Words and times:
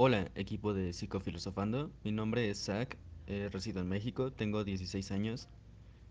Hola, 0.00 0.30
equipo 0.36 0.74
de 0.74 0.92
Psicofilosofando. 0.92 1.90
Mi 2.04 2.12
nombre 2.12 2.48
es 2.48 2.62
Zach, 2.62 2.96
eh, 3.26 3.48
resido 3.50 3.80
en 3.80 3.88
México, 3.88 4.30
tengo 4.30 4.62
16 4.62 5.10
años. 5.10 5.48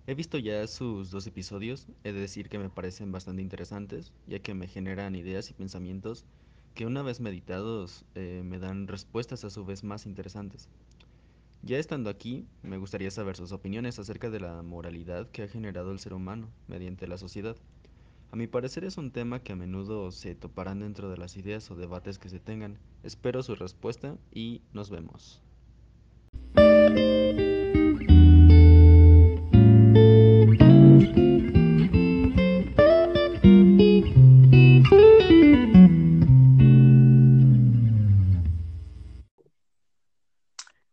He 0.07 0.13
visto 0.13 0.37
ya 0.37 0.67
sus 0.67 1.09
dos 1.09 1.25
episodios, 1.25 1.87
he 2.03 2.11
de 2.11 2.19
decir 2.19 2.49
que 2.49 2.59
me 2.59 2.69
parecen 2.69 3.13
bastante 3.13 3.41
interesantes, 3.41 4.11
ya 4.25 4.39
que 4.39 4.53
me 4.53 4.67
generan 4.67 5.15
ideas 5.15 5.49
y 5.51 5.53
pensamientos 5.53 6.25
que 6.73 6.85
una 6.85 7.01
vez 7.01 7.21
meditados 7.21 8.03
eh, 8.13 8.41
me 8.43 8.59
dan 8.59 8.89
respuestas 8.89 9.45
a 9.45 9.49
su 9.49 9.63
vez 9.63 9.85
más 9.85 10.05
interesantes. 10.05 10.67
Ya 11.61 11.79
estando 11.79 12.09
aquí, 12.09 12.45
me 12.63 12.77
gustaría 12.77 13.09
saber 13.09 13.37
sus 13.37 13.53
opiniones 13.53 13.99
acerca 13.99 14.29
de 14.29 14.41
la 14.41 14.63
moralidad 14.63 15.31
que 15.31 15.43
ha 15.43 15.47
generado 15.47 15.93
el 15.93 15.99
ser 15.99 16.13
humano 16.13 16.51
mediante 16.67 17.07
la 17.07 17.17
sociedad. 17.17 17.55
A 18.29 18.35
mi 18.35 18.45
parecer 18.45 18.83
es 18.83 18.97
un 18.97 19.11
tema 19.11 19.41
que 19.41 19.53
a 19.53 19.55
menudo 19.55 20.11
se 20.11 20.35
toparán 20.35 20.81
dentro 20.81 21.09
de 21.09 21.15
las 21.15 21.37
ideas 21.37 21.71
o 21.71 21.75
debates 21.75 22.19
que 22.19 22.27
se 22.27 22.39
tengan. 22.39 22.77
Espero 23.01 23.41
su 23.41 23.55
respuesta 23.55 24.17
y 24.33 24.61
nos 24.73 24.89
vemos. 24.89 25.41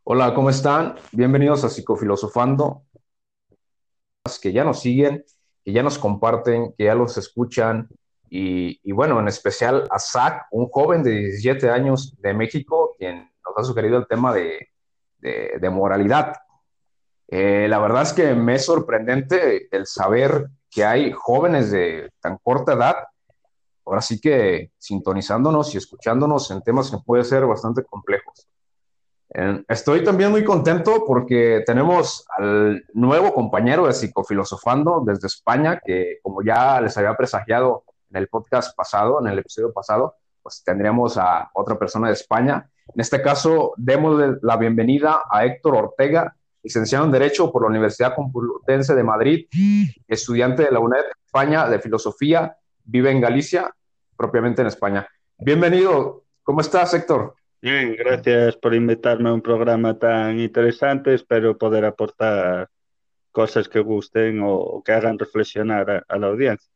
Hola, 0.04 0.34
¿cómo 0.34 0.50
están? 0.50 0.94
Bienvenidos 1.10 1.64
a 1.64 1.68
Psicofilosofando. 1.68 2.84
Que 4.40 4.52
ya 4.52 4.62
nos 4.62 4.80
siguen, 4.80 5.24
que 5.64 5.72
ya 5.72 5.82
nos 5.82 5.98
comparten, 5.98 6.74
que 6.76 6.84
ya 6.84 6.94
los 6.94 7.16
escuchan. 7.16 7.88
Y, 8.28 8.90
bueno, 8.92 9.20
en 9.20 9.28
especial 9.28 9.86
a 9.90 9.98
Zach, 10.00 10.46
un 10.50 10.68
joven 10.68 11.04
de 11.04 11.12
17 11.12 11.70
años 11.70 12.16
de 12.18 12.34
México, 12.34 12.94
quien 12.98 13.30
nos 13.44 13.56
ha 13.56 13.64
sugerido 13.64 13.96
el 13.96 14.08
tema 14.08 14.34
de, 14.34 14.68
moralidad. 15.70 16.34
Eh, 17.28 17.66
la 17.68 17.78
verdad 17.78 18.02
es 18.02 18.12
que 18.12 18.34
me 18.34 18.56
es 18.56 18.66
sorprendente 18.66 19.68
el 19.70 19.86
saber 19.86 20.48
que 20.70 20.84
hay 20.84 21.12
jóvenes 21.12 21.70
de 21.70 22.10
tan 22.20 22.38
corta 22.38 22.72
edad, 22.72 22.96
ahora 23.86 24.02
sí 24.02 24.20
que 24.20 24.72
sintonizándonos 24.78 25.74
y 25.74 25.78
escuchándonos 25.78 26.50
en 26.50 26.60
temas 26.62 26.90
que 26.90 26.98
pueden 26.98 27.24
ser 27.24 27.46
bastante 27.46 27.84
complejos. 27.84 28.48
Estoy 29.66 30.04
también 30.04 30.30
muy 30.30 30.44
contento 30.44 31.04
porque 31.04 31.64
tenemos 31.66 32.24
al 32.38 32.84
nuevo 32.92 33.34
compañero 33.34 33.84
de 33.88 33.92
Psicofilosofando 33.92 35.02
desde 35.04 35.26
España, 35.26 35.80
que 35.84 36.18
como 36.22 36.40
ya 36.40 36.80
les 36.80 36.96
había 36.96 37.16
presagiado 37.16 37.82
en 38.10 38.18
el 38.18 38.28
podcast 38.28 38.76
pasado, 38.76 39.20
en 39.20 39.26
el 39.26 39.40
episodio 39.40 39.72
pasado, 39.72 40.14
pues 40.40 40.62
tendríamos 40.64 41.18
a 41.18 41.50
otra 41.52 41.76
persona 41.76 42.06
de 42.06 42.12
España. 42.12 42.70
En 42.86 43.00
este 43.00 43.20
caso, 43.22 43.72
demos 43.76 44.38
la 44.40 44.56
bienvenida 44.56 45.22
a 45.28 45.44
Héctor 45.44 45.74
Ortega, 45.74 46.36
licenciado 46.62 47.04
en 47.04 47.10
Derecho 47.10 47.50
por 47.50 47.62
la 47.62 47.68
Universidad 47.68 48.14
Complutense 48.14 48.94
de 48.94 49.02
Madrid, 49.02 49.46
estudiante 50.06 50.62
de 50.62 50.70
la 50.70 50.78
UNED 50.78 51.02
España 51.26 51.68
de 51.68 51.80
Filosofía, 51.80 52.56
vive 52.84 53.10
en 53.10 53.20
Galicia, 53.20 53.74
propiamente 54.16 54.62
en 54.62 54.68
España. 54.68 55.08
Bienvenido, 55.38 56.22
¿cómo 56.44 56.60
estás, 56.60 56.94
Héctor? 56.94 57.34
Bien, 57.64 57.96
gracias 57.96 58.56
por 58.56 58.74
invitarme 58.74 59.30
a 59.30 59.32
un 59.32 59.40
programa 59.40 59.98
tan 59.98 60.38
interesante. 60.38 61.14
Espero 61.14 61.56
poder 61.56 61.86
aportar 61.86 62.68
cosas 63.32 63.70
que 63.70 63.80
gusten 63.80 64.42
o 64.44 64.82
que 64.84 64.92
hagan 64.92 65.18
reflexionar 65.18 66.04
a, 66.06 66.18
la 66.18 66.26
audiencia. 66.26 66.70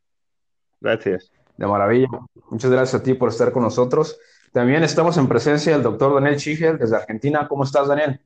Gracias. 0.81 1.31
De 1.59 1.67
maravilla. 1.67 2.09
Muchas 2.49 2.71
gracias 2.71 3.03
a 3.03 3.05
ti 3.05 3.13
por 3.13 3.29
estar 3.29 3.53
con 3.53 3.65
nosotros. 3.65 4.19
También 4.51 4.83
estamos 4.83 5.19
en 5.19 5.29
presencia 5.29 5.75
del 5.75 5.83
doctor 5.83 6.15
Daniel 6.15 6.39
Chigel 6.39 6.79
desde 6.79 6.97
Argentina. 6.97 7.47
¿Cómo 7.47 7.65
estás, 7.65 7.87
Daniel? 7.87 8.23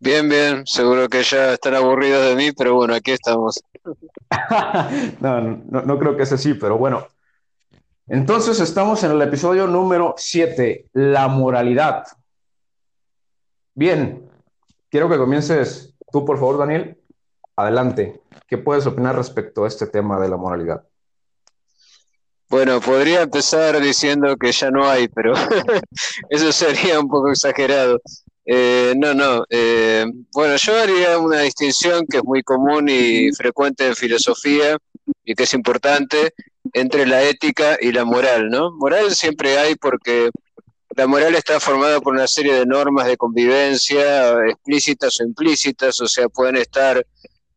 Bien, 0.00 0.28
bien. 0.28 0.66
Seguro 0.66 1.08
que 1.08 1.22
ya 1.22 1.52
están 1.52 1.76
aburridos 1.76 2.26
de 2.26 2.34
mí, 2.34 2.50
pero 2.50 2.74
bueno, 2.74 2.92
aquí 2.92 3.12
estamos. 3.12 3.62
no, 5.20 5.40
no, 5.40 5.82
no 5.82 5.98
creo 6.00 6.16
que 6.16 6.26
sea 6.26 6.34
así, 6.34 6.54
pero 6.54 6.76
bueno, 6.76 7.06
entonces 8.08 8.60
estamos 8.60 9.02
en 9.02 9.12
el 9.12 9.22
episodio 9.22 9.66
número 9.66 10.14
7, 10.16 10.86
la 10.92 11.26
moralidad. 11.28 12.04
Bien, 13.74 14.30
quiero 14.88 15.08
que 15.08 15.18
comiences 15.18 15.94
tú, 16.12 16.24
por 16.24 16.38
favor, 16.38 16.58
Daniel. 16.58 16.98
Adelante. 17.56 18.20
¿Qué 18.46 18.58
puedes 18.58 18.86
opinar 18.86 19.16
respecto 19.16 19.64
a 19.64 19.68
este 19.68 19.86
tema 19.86 20.20
de 20.20 20.28
la 20.28 20.36
moralidad? 20.36 20.84
Bueno, 22.48 22.80
podría 22.80 23.22
empezar 23.22 23.80
diciendo 23.80 24.36
que 24.36 24.52
ya 24.52 24.70
no 24.70 24.88
hay, 24.88 25.08
pero 25.08 25.34
eso 26.30 26.52
sería 26.52 27.00
un 27.00 27.08
poco 27.08 27.30
exagerado. 27.30 28.00
Eh, 28.48 28.94
no, 28.96 29.12
no. 29.12 29.44
Eh, 29.50 30.06
bueno, 30.32 30.54
yo 30.56 30.78
haría 30.78 31.18
una 31.18 31.40
distinción 31.40 32.06
que 32.06 32.18
es 32.18 32.24
muy 32.24 32.42
común 32.44 32.88
y 32.88 33.32
frecuente 33.32 33.88
en 33.88 33.96
filosofía 33.96 34.78
y 35.24 35.34
que 35.34 35.42
es 35.42 35.54
importante 35.54 36.32
entre 36.72 37.06
la 37.06 37.22
ética 37.24 37.76
y 37.80 37.90
la 37.90 38.04
moral, 38.04 38.48
¿no? 38.48 38.70
Moral 38.70 39.14
siempre 39.16 39.58
hay 39.58 39.74
porque 39.74 40.30
la 40.96 41.08
moral 41.08 41.34
está 41.34 41.58
formada 41.58 42.00
por 42.00 42.14
una 42.14 42.28
serie 42.28 42.54
de 42.54 42.66
normas 42.66 43.06
de 43.06 43.16
convivencia 43.16 44.32
explícitas 44.46 45.20
o 45.20 45.24
implícitas, 45.24 46.00
o 46.00 46.06
sea, 46.06 46.28
pueden 46.28 46.56
estar 46.56 47.04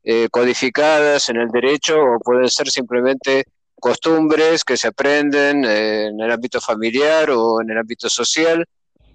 eh, 0.03 0.27
codificadas 0.31 1.29
en 1.29 1.38
el 1.38 1.50
derecho 1.50 1.97
o 2.00 2.19
pueden 2.19 2.50
ser 2.50 2.69
simplemente 2.69 3.45
costumbres 3.79 4.63
que 4.63 4.75
se 4.75 4.88
aprenden 4.88 5.63
en 5.63 6.19
el 6.19 6.31
ámbito 6.31 6.59
familiar 6.59 7.29
o 7.29 7.61
en 7.61 7.69
el 7.69 7.77
ámbito 7.77 8.09
social 8.09 8.66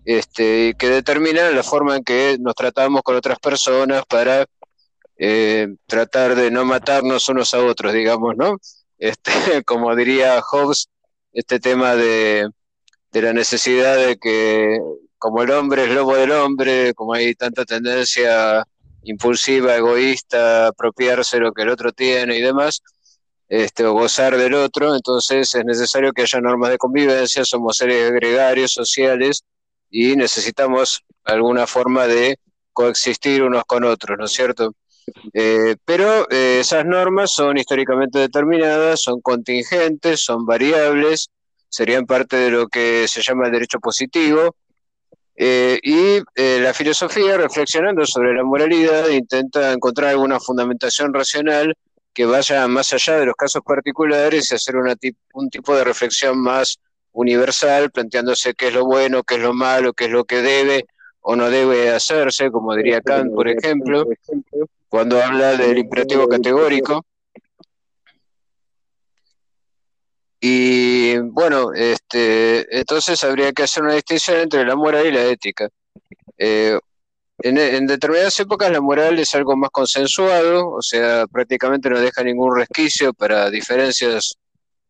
este, 0.05 0.75
que 0.79 0.89
determinan 0.89 1.55
la 1.55 1.63
forma 1.63 1.97
en 1.97 2.05
que 2.05 2.37
nos 2.41 2.55
tratamos 2.55 3.03
con 3.03 3.17
otras 3.17 3.39
personas 3.39 4.05
para 4.07 4.47
eh, 5.17 5.69
tratar 5.87 6.35
de 6.35 6.51
no 6.51 6.65
matarnos 6.65 7.29
unos 7.29 7.55
a 7.55 7.65
otros, 7.65 7.93
digamos, 7.93 8.37
¿no? 8.37 8.59
Este, 8.99 9.31
como 9.65 9.95
diría 9.97 10.41
Hobbes, 10.43 10.89
este 11.33 11.61
tema 11.61 11.95
de, 11.95 12.49
de 13.13 13.23
la 13.23 13.33
necesidad 13.33 13.97
de 13.97 14.17
que 14.17 14.79
como 15.19 15.43
el 15.43 15.51
hombre 15.53 15.85
es 15.85 15.91
lobo 15.91 16.17
del 16.17 16.33
hombre, 16.33 16.93
como 16.95 17.15
hay 17.15 17.35
tanta 17.35 17.65
tendencia 17.65 18.65
impulsiva, 19.05 19.77
egoísta, 19.77 20.69
apropiarse 20.69 21.39
lo 21.39 21.53
que 21.53 21.63
el 21.63 21.71
otro 21.71 21.93
tiene 21.93 22.37
y 22.37 22.43
demás, 22.43 22.83
este, 23.49 23.85
o 23.85 23.93
gozar 23.93 24.37
del 24.37 24.55
otro, 24.55 24.95
entonces 24.95 25.55
es 25.55 25.65
necesario 25.65 26.13
que 26.13 26.23
haya 26.23 26.41
normas 26.41 26.71
de 26.71 26.79
convivencia, 26.79 27.45
somos 27.45 27.77
seres 27.77 28.11
gregarios, 28.13 28.73
sociales, 28.73 29.45
y 29.97 30.17
necesitamos 30.17 31.05
alguna 31.23 31.69
forma 31.69 32.09
de 32.09 32.41
coexistir 32.73 33.45
unos 33.45 33.63
con 33.65 33.85
otros, 33.85 34.19
¿no 34.19 34.25
es 34.25 34.33
cierto? 34.33 34.75
Eh, 35.33 35.77
pero 35.85 36.29
eh, 36.31 36.59
esas 36.59 36.85
normas 36.85 37.31
son 37.31 37.57
históricamente 37.59 38.19
determinadas, 38.19 39.01
son 39.01 39.21
contingentes, 39.21 40.21
son 40.21 40.45
variables, 40.45 41.31
serían 41.69 42.07
parte 42.07 42.35
de 42.37 42.51
lo 42.51 42.67
que 42.67 43.07
se 43.07 43.23
llama 43.23 43.47
el 43.47 43.53
derecho 43.53 43.79
positivo. 43.79 44.57
Eh, 45.37 45.79
y 45.81 46.19
la 46.61 46.75
filosofía, 46.75 47.37
reflexionando 47.37 48.05
sobre 48.05 48.35
la 48.35 48.43
moralidad, 48.43 49.09
intenta 49.11 49.73
encontrar 49.73 50.11
alguna 50.11 50.41
fundamentación 50.41 51.15
racional 51.15 51.73
que 52.13 52.25
vaya 52.25 52.67
más 52.67 52.93
allá 52.93 53.17
de 53.17 53.27
los 53.27 53.37
casos 53.37 53.63
particulares 53.65 54.51
y 54.51 54.55
hacer 54.57 54.75
un 55.35 55.51
tipo 55.51 55.77
de 55.77 55.85
reflexión 55.85 56.37
más 56.37 56.81
universal, 57.15 57.91
planteándose 57.91 58.55
qué 58.55 58.69
es 58.69 58.75
lo 58.75 58.85
bueno, 58.85 59.23
qué 59.23 59.37
es 59.37 59.41
lo 59.41 59.55
malo, 59.55 59.95
qué 59.95 60.05
es 60.05 60.11
lo 60.11 60.25
que 60.25 60.43
debe 60.43 60.87
o 61.21 61.37
no 61.37 61.49
debe 61.49 61.91
hacerse, 61.91 62.51
como 62.51 62.75
diría 62.75 63.01
Kant, 63.01 63.33
por 63.33 63.49
ejemplo, 63.49 64.05
cuando 64.91 65.23
habla 65.23 65.57
del 65.57 65.79
imperativo 65.79 66.29
categórico. 66.29 67.07
Y 70.39 71.17
bueno, 71.19 71.73
este, 71.73 72.79
entonces 72.79 73.25
habría 73.25 73.53
que 73.53 73.63
hacer 73.63 73.83
una 73.83 73.95
distinción 73.95 74.41
entre 74.41 74.67
la 74.67 74.77
moral 74.77 75.07
y 75.07 75.13
la 75.13 75.25
ética. 75.25 75.71
Eh, 76.37 76.79
en, 77.39 77.57
en, 77.57 77.87
determinadas 77.87 78.39
épocas 78.41 78.71
la 78.71 78.83
moral 78.83 79.19
es 79.19 79.35
algo 79.35 79.57
más 79.57 79.71
consensuado, 79.71 80.69
o 80.69 80.83
sea, 80.83 81.27
prácticamente 81.27 81.89
no 81.89 81.99
deja 81.99 82.23
ningún 82.23 82.55
resquicio 82.55 83.15
para 83.15 83.49
diferencias 83.51 84.37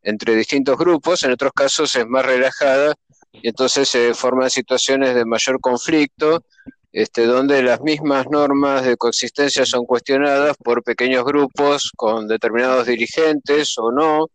entre 0.04 0.36
distintos 0.36 0.76
grupos, 0.78 1.22
en 1.24 1.32
otros 1.32 1.52
casos 1.52 1.96
es 1.96 2.06
más 2.06 2.24
relajada 2.24 2.94
y 3.32 3.48
entonces 3.48 3.88
se 3.88 4.14
forman 4.14 4.50
situaciones 4.50 5.14
de 5.14 5.24
mayor 5.24 5.60
conflicto, 5.60 6.44
este, 6.92 7.26
donde 7.26 7.62
las 7.62 7.80
mismas 7.80 8.26
normas 8.30 8.84
de 8.84 8.96
coexistencia 8.96 9.66
son 9.66 9.84
cuestionadas 9.84 10.56
por 10.56 10.84
pequeños 10.84 11.24
grupos 11.24 11.90
con 11.96 12.28
determinados 12.28 12.86
dirigentes 12.86 13.74
o 13.78 13.90
no, 13.90 14.28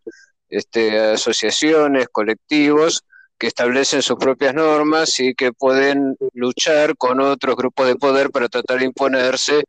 este, 0.50 0.98
asociaciones, 0.98 2.08
colectivos, 2.12 3.02
que 3.38 3.46
establecen 3.46 4.02
sus 4.02 4.16
propias 4.16 4.52
normas 4.52 5.18
y 5.20 5.34
que 5.34 5.52
pueden 5.52 6.18
luchar 6.34 6.94
con 6.98 7.20
otros 7.20 7.56
grupos 7.56 7.86
de 7.86 7.96
poder 7.96 8.30
para 8.30 8.50
tratar 8.50 8.80
de 8.80 8.84
imponerse 8.84 9.64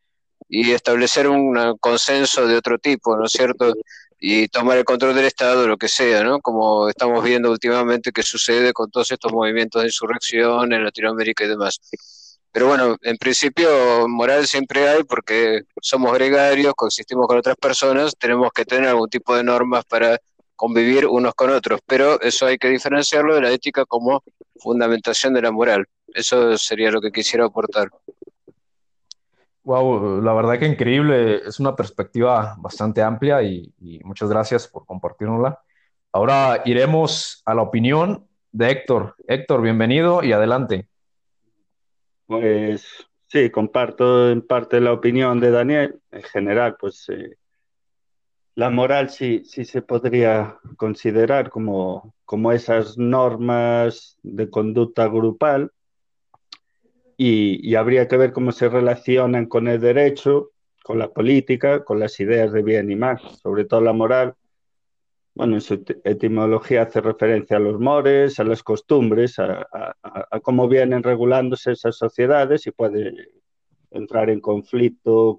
y 0.50 0.72
establecer 0.72 1.30
un 1.30 1.78
consenso 1.80 2.46
de 2.46 2.58
otro 2.58 2.78
tipo, 2.78 3.16
¿no 3.16 3.26
es 3.26 3.32
cierto? 3.32 3.74
Y 4.24 4.48
tomar 4.50 4.78
el 4.78 4.86
control 4.86 5.16
del 5.16 5.26
Estado, 5.26 5.68
lo 5.68 5.78
que 5.78 5.88
sea, 5.88 6.24
¿no? 6.24 6.40
Como 6.40 6.88
estamos 6.88 7.24
viendo 7.24 7.50
últimamente 7.50 8.12
que 8.12 8.22
sucede 8.22 8.72
con 8.72 8.92
todos 8.92 9.12
estos 9.12 9.34
movimientos 9.34 9.82
de 9.82 9.88
insurrección 9.88 10.72
en 10.72 10.84
Latinoamérica 10.84 11.44
y 11.44 11.48
demás. 11.48 11.80
Pero 12.52 12.68
bueno, 12.68 12.98
en 13.02 13.18
principio 13.18 14.08
moral 14.08 14.46
siempre 14.46 14.88
hay 14.88 15.04
porque 15.06 15.64
somos 15.82 16.14
gregarios, 16.14 16.76
coexistimos 16.76 17.26
con 17.26 17.40
otras 17.40 17.56
personas, 17.56 18.14
tenemos 18.16 18.52
que 18.54 18.64
tener 18.64 18.90
algún 18.90 19.10
tipo 19.10 19.36
de 19.36 19.44
normas 19.44 19.86
para 19.86 20.20
convivir 20.56 21.08
unos 21.08 21.34
con 21.34 21.50
otros, 21.50 21.80
pero 21.88 22.22
eso 22.22 22.46
hay 22.46 22.60
que 22.60 22.70
diferenciarlo 22.70 23.34
de 23.34 23.42
la 23.42 23.52
ética 23.52 23.86
como 23.86 24.24
fundamentación 24.60 25.34
de 25.34 25.42
la 25.42 25.52
moral. 25.52 25.88
Eso 26.14 26.56
sería 26.60 26.92
lo 26.92 27.02
que 27.02 27.12
quisiera 27.12 27.46
aportar. 27.46 27.90
Wow, 29.64 30.22
la 30.22 30.34
verdad 30.34 30.58
que 30.58 30.66
increíble, 30.66 31.36
es 31.46 31.60
una 31.60 31.76
perspectiva 31.76 32.56
bastante 32.58 33.04
amplia 33.04 33.44
y, 33.44 33.72
muchas 34.04 34.30
gracias 34.30 34.68
por 34.68 34.86
compartirnosla. 34.86 35.60
Ahora 36.12 36.64
iremos 36.66 37.44
a 37.46 37.54
la 37.54 37.62
opinión 37.62 38.28
de 38.52 38.72
Héctor. 38.72 39.16
Héctor, 39.28 39.62
bienvenido 39.62 40.24
y 40.24 40.32
adelante. 40.32 40.88
Pues 42.26 42.88
sí, 43.28 43.52
comparto 43.52 44.32
en 44.32 44.42
parte 44.42 44.82
la 44.82 44.94
opinión 44.94 45.40
de 45.40 45.52
Daniel. 45.52 46.00
En 46.10 46.24
general, 46.24 46.76
pues 46.80 47.08
eh, 47.10 47.38
la 48.56 48.72
moral 48.72 49.12
sí, 49.12 49.44
sí 49.46 49.64
se 49.64 49.84
podría 49.84 50.58
considerar 50.76 51.52
como, 51.52 52.16
como 52.26 52.52
esas 52.52 52.98
normas 52.98 54.18
de 54.24 54.50
conducta 54.50 55.08
grupal 55.08 55.72
y, 57.24 57.76
habría 57.76 58.08
que 58.08 58.18
ver 58.18 58.34
cómo 58.34 58.52
se 58.52 58.68
relacionan 58.68 59.46
con 59.46 59.68
el 59.68 59.80
derecho, 59.80 60.52
con 60.84 60.98
la 60.98 61.10
política, 61.12 61.84
con 61.84 62.00
las 62.00 62.20
ideas 62.20 62.52
de 62.52 62.64
bien 62.64 62.90
y 62.90 62.96
mal, 62.96 63.20
sobre 63.44 63.66
todo 63.66 63.82
la 63.82 63.94
moral. 63.94 64.34
Bueno, 65.36 65.56
en 65.56 65.62
su 65.62 65.84
etimología 66.04 66.82
hace 66.82 67.00
referencia 67.00 67.58
a 67.58 67.60
los 67.60 67.80
mores, 67.80 68.40
a 68.40 68.44
las 68.44 68.64
costumbres, 68.64 69.38
a, 69.38 69.68
cómo 70.42 70.68
vienen 70.68 71.04
regulándose 71.04 71.74
esas 71.74 71.96
sociedades 71.96 72.66
y 72.66 72.72
puede 72.72 73.14
entrar 73.92 74.32
en 74.32 74.42
conflicto 74.42 75.38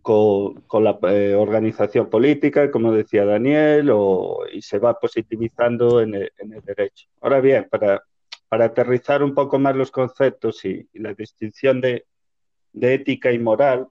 con, 0.00 0.84
la 0.84 0.98
eh, 1.10 1.34
organización 1.34 2.08
política, 2.08 2.70
como 2.70 2.92
decía 2.92 3.26
Daniel, 3.26 3.90
o, 3.92 4.38
y 4.50 4.62
se 4.62 4.78
va 4.78 4.98
positivizando 4.98 6.00
en 6.00 6.14
el, 6.14 6.32
en 6.38 6.54
el 6.54 6.62
derecho. 6.62 7.08
Ahora 7.20 7.40
bien, 7.42 7.68
para, 7.70 8.02
para 8.52 8.66
aterrizar 8.66 9.22
un 9.22 9.32
poco 9.32 9.58
más 9.58 9.74
los 9.74 9.90
conceptos 9.90 10.62
y, 10.66 10.86
la 10.92 11.14
distinción 11.14 11.80
de, 11.80 12.04
ética 12.78 13.32
y 13.32 13.38
moral, 13.38 13.88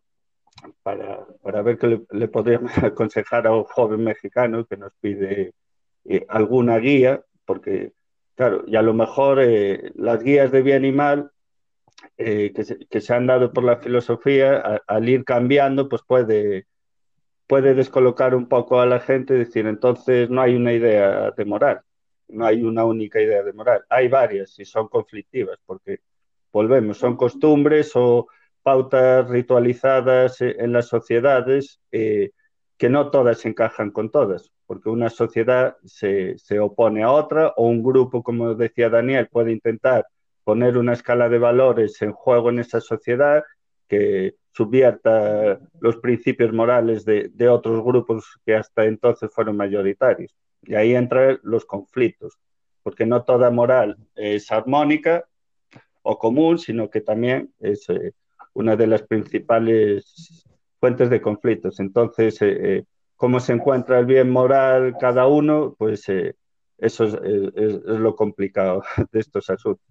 para, 0.84 1.26
ver 1.64 1.80
qué 1.80 2.00
le, 2.12 2.28
podríamos 2.28 2.72
aconsejar 2.78 3.48
a 3.48 3.56
un 3.56 3.64
joven 3.64 4.04
mexicano 4.04 4.64
que 4.68 4.78
nos 4.78 4.94
pide 5.02 5.56
eh, 6.06 6.28
alguna 6.30 6.78
guía, 6.78 7.24
porque, 7.44 7.94
claro, 8.36 8.64
y 8.68 8.76
a 8.76 8.84
lo 8.84 8.94
mejor 8.94 9.40
eh, 9.42 9.94
las 9.96 10.22
guías 10.22 10.52
de 10.52 10.62
bien 10.62 10.86
y 10.86 10.92
mal 10.92 11.32
eh, 12.20 12.54
que, 12.54 13.02
se, 13.02 13.14
han 13.16 13.26
dado 13.26 13.52
por 13.54 13.64
la 13.64 13.78
filosofía, 13.78 14.80
al 14.86 15.10
ir 15.10 15.26
cambiando, 15.26 15.90
pues 15.90 16.04
puede, 16.06 16.68
puede 17.48 17.74
descolocar 17.74 18.36
un 18.36 18.48
poco 18.48 18.80
a 18.80 18.86
la 18.86 19.00
gente 19.00 19.34
y 19.34 19.40
decir, 19.40 19.66
entonces 19.66 20.30
no 20.30 20.40
hay 20.40 20.54
una 20.54 20.72
idea 20.72 21.32
de 21.32 21.46
moral 21.46 21.82
no 22.32 22.46
hay 22.46 22.64
una 22.64 22.86
única 22.86 23.22
idea 23.22 23.44
de 23.44 23.54
moral. 23.54 23.84
Hay 23.90 24.08
varias 24.08 24.58
y 24.60 24.66
son 24.66 24.88
conflictivas 24.88 25.60
porque, 25.66 26.00
volvemos, 26.52 26.98
son 26.98 27.16
costumbres 27.16 27.92
o 27.96 28.28
pautas 28.64 29.30
ritualizadas 29.30 30.42
en 30.42 30.72
las 30.72 30.88
sociedades 30.88 31.80
eh, 31.92 32.32
que 32.78 32.90
no 32.90 33.12
todas 33.12 33.46
encajan 33.46 33.92
con 33.92 34.10
todas, 34.10 34.52
porque 34.66 34.90
una 34.90 35.10
sociedad 35.10 35.78
se, 35.86 36.38
se, 36.38 36.60
opone 36.60 37.04
a 37.04 37.12
otra 37.12 37.54
o 37.58 37.68
un 37.68 37.84
grupo, 37.84 38.24
como 38.24 38.56
decía 38.56 38.90
Daniel, 38.90 39.28
puede 39.32 39.52
intentar 39.52 40.08
poner 40.44 40.78
una 40.78 40.94
escala 40.94 41.30
de 41.30 41.40
valores 41.40 42.02
en 42.02 42.12
juego 42.12 42.50
en 42.50 42.60
esa 42.60 42.82
sociedad 42.82 43.44
que 43.88 44.36
subvierta 44.52 45.60
los 45.80 45.98
principios 45.98 46.54
morales 46.54 47.06
de, 47.06 47.30
de 47.34 47.50
otros 47.50 47.84
grupos 47.84 48.40
que 48.46 48.56
hasta 48.56 48.86
entonces 48.86 49.32
fueron 49.34 49.58
mayoritarios. 49.58 50.36
Y 50.64 50.76
ahí 50.76 50.96
entran 50.96 51.40
los 51.44 51.66
conflictos, 51.66 52.38
porque 52.84 53.06
no 53.06 53.24
toda 53.24 53.50
moral 53.50 53.98
es 54.16 54.52
armónica 54.52 55.26
o 56.04 56.18
común, 56.18 56.58
sino 56.60 56.90
que 56.90 57.02
también 57.02 57.54
es 57.60 57.90
eh, 57.90 58.14
una 58.54 58.76
de 58.76 58.88
las 58.88 59.04
principales 59.04 60.46
fuentes 60.80 61.10
de 61.10 61.22
conflictos. 61.22 61.80
Entonces, 61.80 62.42
eh, 62.42 62.58
eh, 62.62 62.84
cómo 63.16 63.40
se 63.40 63.54
encuentra 63.54 64.00
el 64.00 64.06
bien 64.06 64.30
moral 64.30 64.96
cada 65.00 65.28
uno, 65.28 65.76
pues 65.78 66.06
eso 66.78 67.04
es, 67.06 67.14
lo 67.86 68.16
complicado 68.16 68.84
de 69.12 69.20
estos 69.20 69.50
asuntos. 69.50 69.86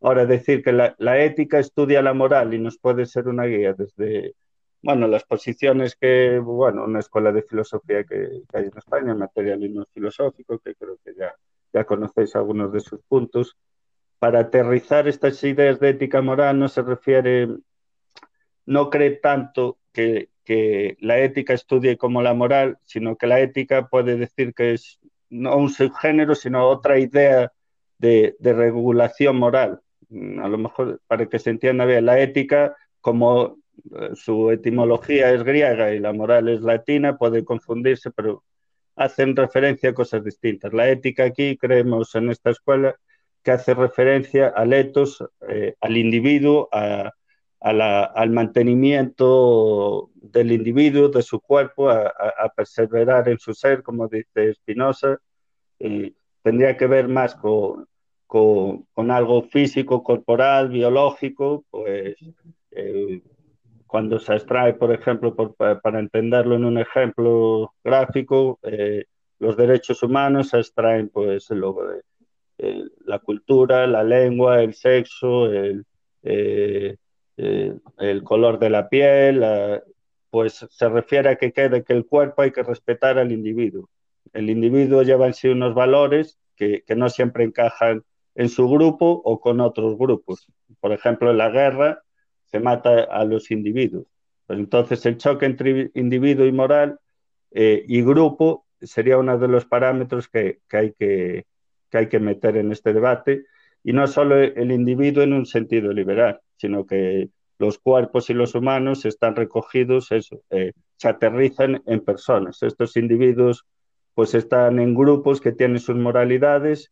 Ahora, 0.00 0.24
decir 0.24 0.62
que 0.62 0.72
la, 0.72 1.18
ética 1.22 1.58
estudia 1.58 2.00
la 2.00 2.14
moral 2.14 2.54
y 2.54 2.58
nos 2.58 2.78
puede 2.78 3.04
ser 3.04 3.28
una 3.28 3.44
guía 3.44 3.74
desde 3.74 4.34
bueno, 4.82 5.06
las 5.06 5.24
posiciones 5.24 5.94
que, 5.96 6.38
bueno, 6.38 6.84
una 6.84 7.00
escuela 7.00 7.32
de 7.32 7.42
filosofía 7.42 8.04
que, 8.04 8.42
hay 8.52 8.64
en 8.64 8.78
España, 8.78 9.14
materialismo 9.14 9.84
filosófico, 9.92 10.58
que 10.58 10.74
creo 10.74 10.98
que 11.04 11.14
ya, 11.14 11.34
ya 11.72 11.84
conocéis 11.84 12.34
algunos 12.34 12.72
de 12.72 12.80
sus 12.80 13.00
puntos. 13.02 13.56
Para 14.18 14.40
aterrizar 14.40 15.08
estas 15.08 15.42
ideas 15.44 15.80
de 15.80 15.90
ética 15.90 16.22
moral 16.22 16.58
no 16.58 16.68
se 16.68 16.82
refiere, 16.82 17.48
no 18.66 18.90
cree 18.90 19.12
tanto 19.12 19.78
que, 19.92 20.30
que 20.44 20.96
la 21.00 21.18
ética 21.18 21.54
estudie 21.54 21.98
como 21.98 22.22
la 22.22 22.34
moral, 22.34 22.78
sino 22.84 23.16
que 23.16 23.26
la 23.26 23.40
ética 23.40 23.88
puede 23.88 24.16
decir 24.16 24.54
que 24.54 24.74
es 24.74 24.98
no 25.28 25.56
un 25.56 25.70
subgénero, 25.70 26.34
sino 26.34 26.66
otra 26.66 26.98
idea 26.98 27.52
de, 27.98 28.36
de 28.38 28.52
regulación 28.52 29.36
moral. 29.36 29.80
A 30.42 30.48
lo 30.48 30.58
mejor, 30.58 31.00
para 31.06 31.26
que 31.26 31.38
se 31.38 31.50
entienda 31.50 31.84
bien, 31.84 32.06
la 32.06 32.18
ética 32.18 32.76
como 33.00 33.59
su 34.14 34.50
etimología 34.50 35.32
es 35.32 35.42
griega 35.42 35.92
y 35.92 35.98
la 35.98 36.12
moral 36.12 36.48
es 36.48 36.60
latina, 36.60 37.16
puede 37.16 37.44
confundirse, 37.44 38.10
pero 38.10 38.44
hacen 38.96 39.36
referencia 39.36 39.90
a 39.90 39.94
cosas 39.94 40.24
distintas. 40.24 40.72
La 40.72 40.88
ética 40.88 41.24
aquí, 41.24 41.56
creemos 41.56 42.14
en 42.14 42.30
esta 42.30 42.50
escuela, 42.50 42.96
que 43.42 43.52
hace 43.52 43.74
referencia 43.74 44.48
al 44.48 44.72
etos, 44.72 45.24
eh, 45.48 45.74
al 45.80 45.96
individuo, 45.96 46.68
al 46.72 48.30
mantenimiento 48.30 50.10
del 50.14 50.52
individuo, 50.52 51.08
de 51.08 51.22
su 51.22 51.40
cuerpo, 51.40 51.90
a, 51.90 52.12
perseverar 52.54 53.28
en 53.28 53.38
su 53.38 53.54
ser, 53.54 53.82
como 53.82 54.08
dice 54.08 54.54
Spinoza. 54.54 55.18
tendría 56.42 56.76
que 56.76 56.86
ver 56.86 57.08
más 57.08 57.34
con, 57.34 57.86
con, 58.26 59.10
algo 59.10 59.42
físico, 59.42 60.02
corporal, 60.02 60.68
biológico, 60.68 61.64
pues 61.70 62.16
eh, 62.70 63.22
cuando 63.90 64.20
se 64.20 64.34
extrae, 64.36 64.74
por 64.74 64.92
ejemplo, 64.92 65.34
para 65.34 65.98
entenderlo 65.98 66.54
en 66.54 66.64
un 66.64 66.78
ejemplo 66.78 67.74
gráfico, 67.82 68.60
eh, 68.62 69.06
los 69.40 69.56
derechos 69.56 70.04
humanos 70.04 70.50
se 70.50 70.58
extraen 70.58 71.08
pues 71.08 71.48
eh, 72.58 72.84
la 73.04 73.18
cultura, 73.18 73.88
la 73.88 74.04
lengua, 74.04 74.62
el 74.62 74.74
sexo, 74.74 75.46
el, 75.46 75.84
eh, 76.22 76.96
el 77.36 78.22
color 78.22 78.60
de 78.60 78.70
la 78.70 78.88
piel, 78.88 79.44
pues 80.30 80.64
se 80.70 80.88
refiere 80.88 81.30
a 81.30 81.36
que 81.36 81.52
quede 81.52 81.82
que 81.82 81.92
el 81.92 82.06
cuerpo 82.06 82.42
hay 82.42 82.52
que 82.52 82.62
respetar 82.62 83.18
al 83.18 83.32
individuo. 83.32 83.90
El 84.32 84.50
individuo 84.50 85.02
lleva 85.02 85.26
en 85.26 85.34
sí 85.34 85.48
unos 85.48 85.74
valores 85.74 86.38
que, 86.54 86.84
que 86.86 86.94
no 86.94 87.08
siempre 87.08 87.42
encajan 87.42 88.04
en 88.36 88.48
su 88.48 88.68
grupo 88.68 89.20
o 89.24 89.40
con 89.40 89.60
otros 89.60 89.98
grupos. 89.98 90.46
Por 90.78 90.92
ejemplo, 90.92 91.32
en 91.32 91.38
la 91.38 91.50
guerra 91.50 92.04
se 92.50 92.60
mata 92.60 93.04
a 93.04 93.24
los 93.24 93.50
individuos. 93.50 94.06
Pues 94.46 94.58
entonces 94.58 95.04
el 95.06 95.16
choque 95.16 95.46
entre 95.46 95.90
individuo 95.94 96.46
y 96.46 96.52
moral 96.52 96.98
eh, 97.52 97.84
y 97.86 98.02
grupo 98.02 98.66
sería 98.80 99.18
uno 99.18 99.38
de 99.38 99.48
los 99.48 99.64
parámetros 99.64 100.28
que, 100.28 100.60
hay 100.72 100.92
que, 100.92 101.46
hay 101.92 102.08
que 102.08 102.18
meter 102.18 102.56
en 102.56 102.72
este 102.72 102.92
debate. 102.92 103.44
Y 103.82 103.92
no 103.92 104.06
solo 104.06 104.36
el 104.36 104.72
individuo 104.72 105.22
en 105.22 105.32
un 105.32 105.46
sentido 105.46 105.92
liberal, 105.92 106.40
sino 106.56 106.84
que 106.84 107.30
los 107.58 107.78
cuerpos 107.78 108.28
y 108.30 108.34
los 108.34 108.54
humanos 108.54 109.04
están 109.04 109.36
recogidos, 109.36 110.12
eso, 110.12 110.42
eh, 110.50 110.72
se 110.96 111.08
aterrizan 111.08 111.82
en 111.86 112.00
personas. 112.00 112.62
Estos 112.62 112.96
individuos 112.96 113.66
pues 114.14 114.34
están 114.34 114.80
en 114.80 114.94
grupos 114.94 115.40
que 115.40 115.52
tienen 115.52 115.78
sus 115.78 115.96
moralidades, 115.96 116.90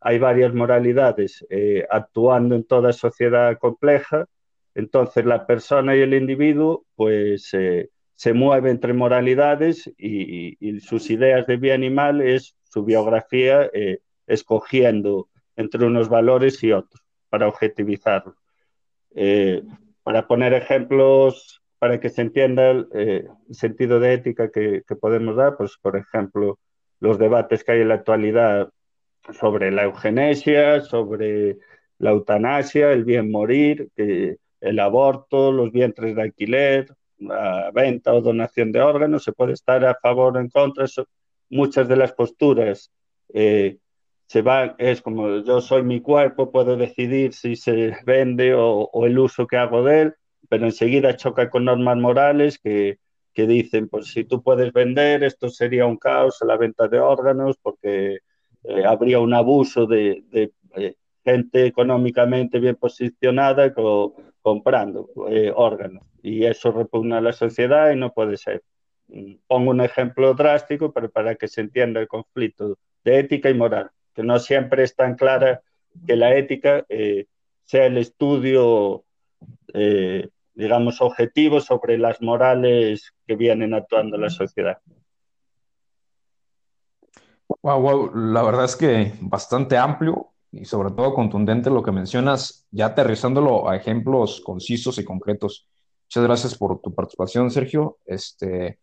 hay 0.00 0.18
varias 0.18 0.54
moralidades 0.54 1.44
eh, 1.50 1.86
actuando 1.90 2.54
en 2.54 2.64
toda 2.64 2.92
sociedad 2.92 3.56
compleja 3.58 4.26
entonces 4.78 5.24
la 5.24 5.46
persona 5.46 5.96
y 5.96 6.00
el 6.00 6.14
individuo 6.14 6.84
pues 6.94 7.52
se 8.18 8.32
mueve 8.32 8.70
entre 8.70 8.94
moralidades 8.94 9.88
y, 9.96 10.80
sus 10.80 11.08
ideas 11.08 11.46
de 11.46 11.56
bien 11.56 11.84
y 11.84 11.90
mal 11.90 12.20
es 12.20 12.56
su 12.64 12.84
biografía 12.84 13.70
eh, 13.72 14.00
escogiendo 14.26 15.28
entre 15.54 15.86
unos 15.86 16.08
valores 16.08 16.60
y 16.64 16.72
otros 16.72 17.00
para 17.28 17.46
objetivizarlo. 17.46 18.34
Eh, 19.14 19.62
para 20.02 20.26
poner 20.26 20.52
ejemplos 20.52 21.62
para 21.78 22.00
que 22.00 22.08
se 22.08 22.22
entienda 22.22 22.72
el, 22.72 22.88
eh, 22.92 23.28
sentido 23.52 24.00
de 24.00 24.14
ética 24.14 24.50
que, 24.50 24.82
que, 24.84 24.96
podemos 24.96 25.36
dar, 25.36 25.56
pues 25.56 25.78
por 25.80 25.96
ejemplo, 25.96 26.58
los 26.98 27.20
debates 27.20 27.62
que 27.62 27.70
hay 27.70 27.82
en 27.82 27.88
la 27.88 27.94
actualidad 27.94 28.68
sobre 29.38 29.70
la 29.70 29.84
eugenesia, 29.84 30.80
sobre 30.80 31.58
la 31.98 32.10
eutanasia, 32.10 32.90
el 32.90 33.04
bien 33.04 33.30
morir, 33.30 33.90
que 33.94 34.38
el 34.60 34.80
aborto, 34.80 35.52
los 35.52 35.72
vientres 35.72 36.14
de 36.16 36.22
alquiler, 36.22 36.94
la 37.18 37.70
venta 37.72 38.14
o 38.14 38.20
donación 38.20 38.72
de 38.72 38.80
órganos, 38.80 39.24
se 39.24 39.32
puede 39.32 39.52
estar 39.52 39.84
a 39.84 39.94
favor 39.94 40.36
o 40.36 40.40
en 40.40 40.48
contra. 40.50 40.86
muchas 41.50 41.88
de 41.88 41.96
las 41.96 42.12
posturas 42.12 42.90
eh, 43.34 43.78
se 44.26 44.42
van, 44.42 44.74
es 44.78 45.00
como 45.02 45.38
yo 45.38 45.60
soy 45.60 45.82
mi 45.82 46.00
cuerpo, 46.00 46.52
puedo 46.52 46.76
decidir 46.76 47.32
si 47.32 47.56
se 47.56 47.96
vende 48.04 48.54
o, 48.54 48.90
o, 48.92 49.06
el 49.06 49.18
uso 49.18 49.46
que 49.46 49.56
hago 49.56 49.82
de 49.82 50.02
él, 50.02 50.14
pero 50.48 50.66
enseguida 50.66 51.16
choca 51.16 51.50
con 51.50 51.64
normas 51.64 51.96
morales 51.96 52.58
que, 52.58 52.98
que 53.32 53.46
dicen, 53.46 53.88
pues 53.88 54.08
si 54.08 54.24
tú 54.24 54.42
puedes 54.42 54.72
vender, 54.72 55.24
esto 55.24 55.48
sería 55.48 55.86
un 55.86 55.96
caos 55.96 56.38
la 56.46 56.56
venta 56.56 56.88
de 56.88 57.00
órganos 57.00 57.56
porque 57.62 58.18
eh, 58.64 58.84
habría 58.84 59.20
un 59.20 59.32
abuso 59.32 59.86
de, 59.86 60.24
de 60.30 60.52
eh, 60.76 60.96
gente 61.24 61.66
económicamente 61.66 62.58
bien 62.58 62.76
posicionada 62.76 63.72
co 63.74 64.14
comprando 64.48 65.10
eh, 65.28 65.52
órganos 65.54 66.04
y 66.22 66.46
eso 66.46 66.72
repugna 66.72 67.18
a 67.18 67.20
la 67.20 67.34
sociedad 67.34 67.90
y 67.90 67.96
no 67.96 68.14
puede 68.14 68.38
ser. 68.38 68.62
Mm, 69.08 69.34
pongo 69.46 69.72
un 69.72 69.82
ejemplo 69.82 70.32
drástico, 70.32 70.90
pero 70.90 71.10
para 71.10 71.34
que 71.34 71.48
se 71.48 71.60
entienda 71.60 72.00
el 72.00 72.08
conflicto 72.08 72.78
de 73.04 73.18
ética 73.18 73.50
y 73.50 73.54
moral, 73.54 73.90
que 74.14 74.22
no 74.22 74.38
siempre 74.38 74.84
es 74.84 74.96
tan 74.96 75.16
clara 75.16 75.60
que 76.06 76.16
la 76.16 76.34
ética 76.34 76.86
eh, 76.88 77.26
sea 77.64 77.84
el 77.84 77.98
estudio, 77.98 79.04
eh, 79.74 80.30
digamos, 80.54 81.02
objetivo 81.02 81.60
sobre 81.60 81.98
las 81.98 82.22
morales 82.22 83.12
que 83.26 83.36
vienen 83.36 83.74
actuando 83.74 84.16
la 84.16 84.30
sociedad. 84.30 84.78
Wow, 87.60 87.80
wow, 87.82 88.14
la 88.14 88.42
verdad 88.42 88.64
es 88.64 88.76
que 88.76 89.12
bastante 89.20 89.76
amplio 89.76 90.32
y 90.50 90.64
sobre 90.64 90.90
todo 90.90 91.14
contundente 91.14 91.70
lo 91.70 91.82
que 91.82 91.92
mencionas, 91.92 92.66
ya 92.70 92.86
aterrizándolo 92.86 93.68
a 93.68 93.76
ejemplos 93.76 94.40
concisos 94.40 94.98
y 94.98 95.04
concretos. 95.04 95.68
Muchas 96.06 96.24
gracias 96.24 96.54
por 96.56 96.80
tu 96.80 96.94
participación, 96.94 97.50
Sergio. 97.50 97.98
Este, 98.06 98.78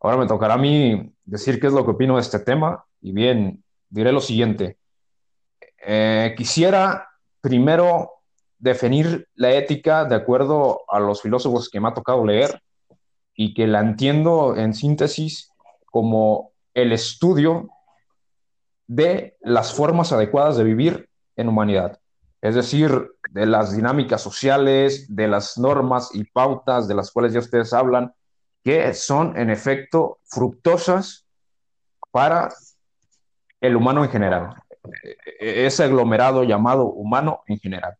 ahora 0.00 0.16
me 0.16 0.26
tocará 0.26 0.54
a 0.54 0.58
mí 0.58 1.12
decir 1.24 1.60
qué 1.60 1.66
es 1.66 1.72
lo 1.72 1.84
que 1.84 1.92
opino 1.92 2.14
de 2.16 2.20
este 2.20 2.38
tema 2.38 2.84
y 3.00 3.12
bien, 3.12 3.64
diré 3.88 4.12
lo 4.12 4.20
siguiente. 4.20 4.78
Eh, 5.84 6.34
quisiera 6.36 7.08
primero 7.40 8.12
definir 8.58 9.28
la 9.34 9.52
ética 9.52 10.04
de 10.04 10.16
acuerdo 10.16 10.80
a 10.88 11.00
los 11.00 11.22
filósofos 11.22 11.68
que 11.68 11.80
me 11.80 11.88
ha 11.88 11.94
tocado 11.94 12.24
leer 12.24 12.60
y 13.34 13.54
que 13.54 13.66
la 13.66 13.80
entiendo 13.80 14.56
en 14.56 14.74
síntesis 14.74 15.52
como 15.86 16.52
el 16.74 16.92
estudio 16.92 17.68
de 18.86 19.36
las 19.40 19.72
formas 19.72 20.12
adecuadas 20.12 20.56
de 20.56 20.64
vivir 20.64 21.07
en 21.38 21.48
humanidad. 21.48 21.98
Es 22.42 22.54
decir, 22.54 23.10
de 23.30 23.46
las 23.46 23.74
dinámicas 23.74 24.20
sociales, 24.20 25.06
de 25.08 25.28
las 25.28 25.56
normas 25.56 26.10
y 26.12 26.24
pautas 26.24 26.86
de 26.86 26.94
las 26.94 27.10
cuales 27.10 27.32
ya 27.32 27.40
ustedes 27.40 27.72
hablan, 27.72 28.12
que 28.62 28.92
son 28.92 29.36
en 29.38 29.50
efecto 29.50 30.18
fructosas 30.24 31.26
para 32.10 32.50
el 33.60 33.76
humano 33.76 34.04
en 34.04 34.10
general, 34.10 34.54
ese 35.40 35.84
aglomerado 35.84 36.44
llamado 36.44 36.86
humano 36.86 37.42
en 37.46 37.58
general. 37.58 37.96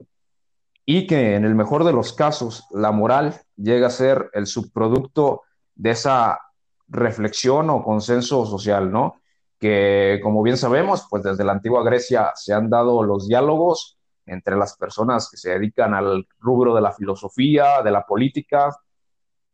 Y 0.84 1.06
que 1.06 1.34
en 1.34 1.44
el 1.44 1.54
mejor 1.54 1.84
de 1.84 1.92
los 1.92 2.12
casos, 2.12 2.66
la 2.70 2.92
moral 2.92 3.40
llega 3.56 3.88
a 3.88 3.90
ser 3.90 4.30
el 4.32 4.46
subproducto 4.46 5.42
de 5.74 5.90
esa 5.90 6.40
reflexión 6.88 7.70
o 7.70 7.84
consenso 7.84 8.46
social, 8.46 8.90
¿no? 8.90 9.20
Que 9.58 10.20
como 10.22 10.42
bien 10.42 10.56
sabemos, 10.56 11.06
pues 11.10 11.22
desde 11.22 11.44
la 11.44 11.52
antigua 11.52 11.82
Grecia 11.82 12.32
se 12.34 12.52
han 12.54 12.70
dado 12.70 13.02
los 13.02 13.26
diálogos 13.26 13.98
entre 14.26 14.56
las 14.56 14.76
personas 14.76 15.28
que 15.30 15.36
se 15.36 15.50
dedican 15.50 15.94
al 15.94 16.26
rubro 16.38 16.74
de 16.74 16.82
la 16.82 16.92
filosofía, 16.92 17.82
de 17.82 17.90
la 17.90 18.04
política 18.04 18.76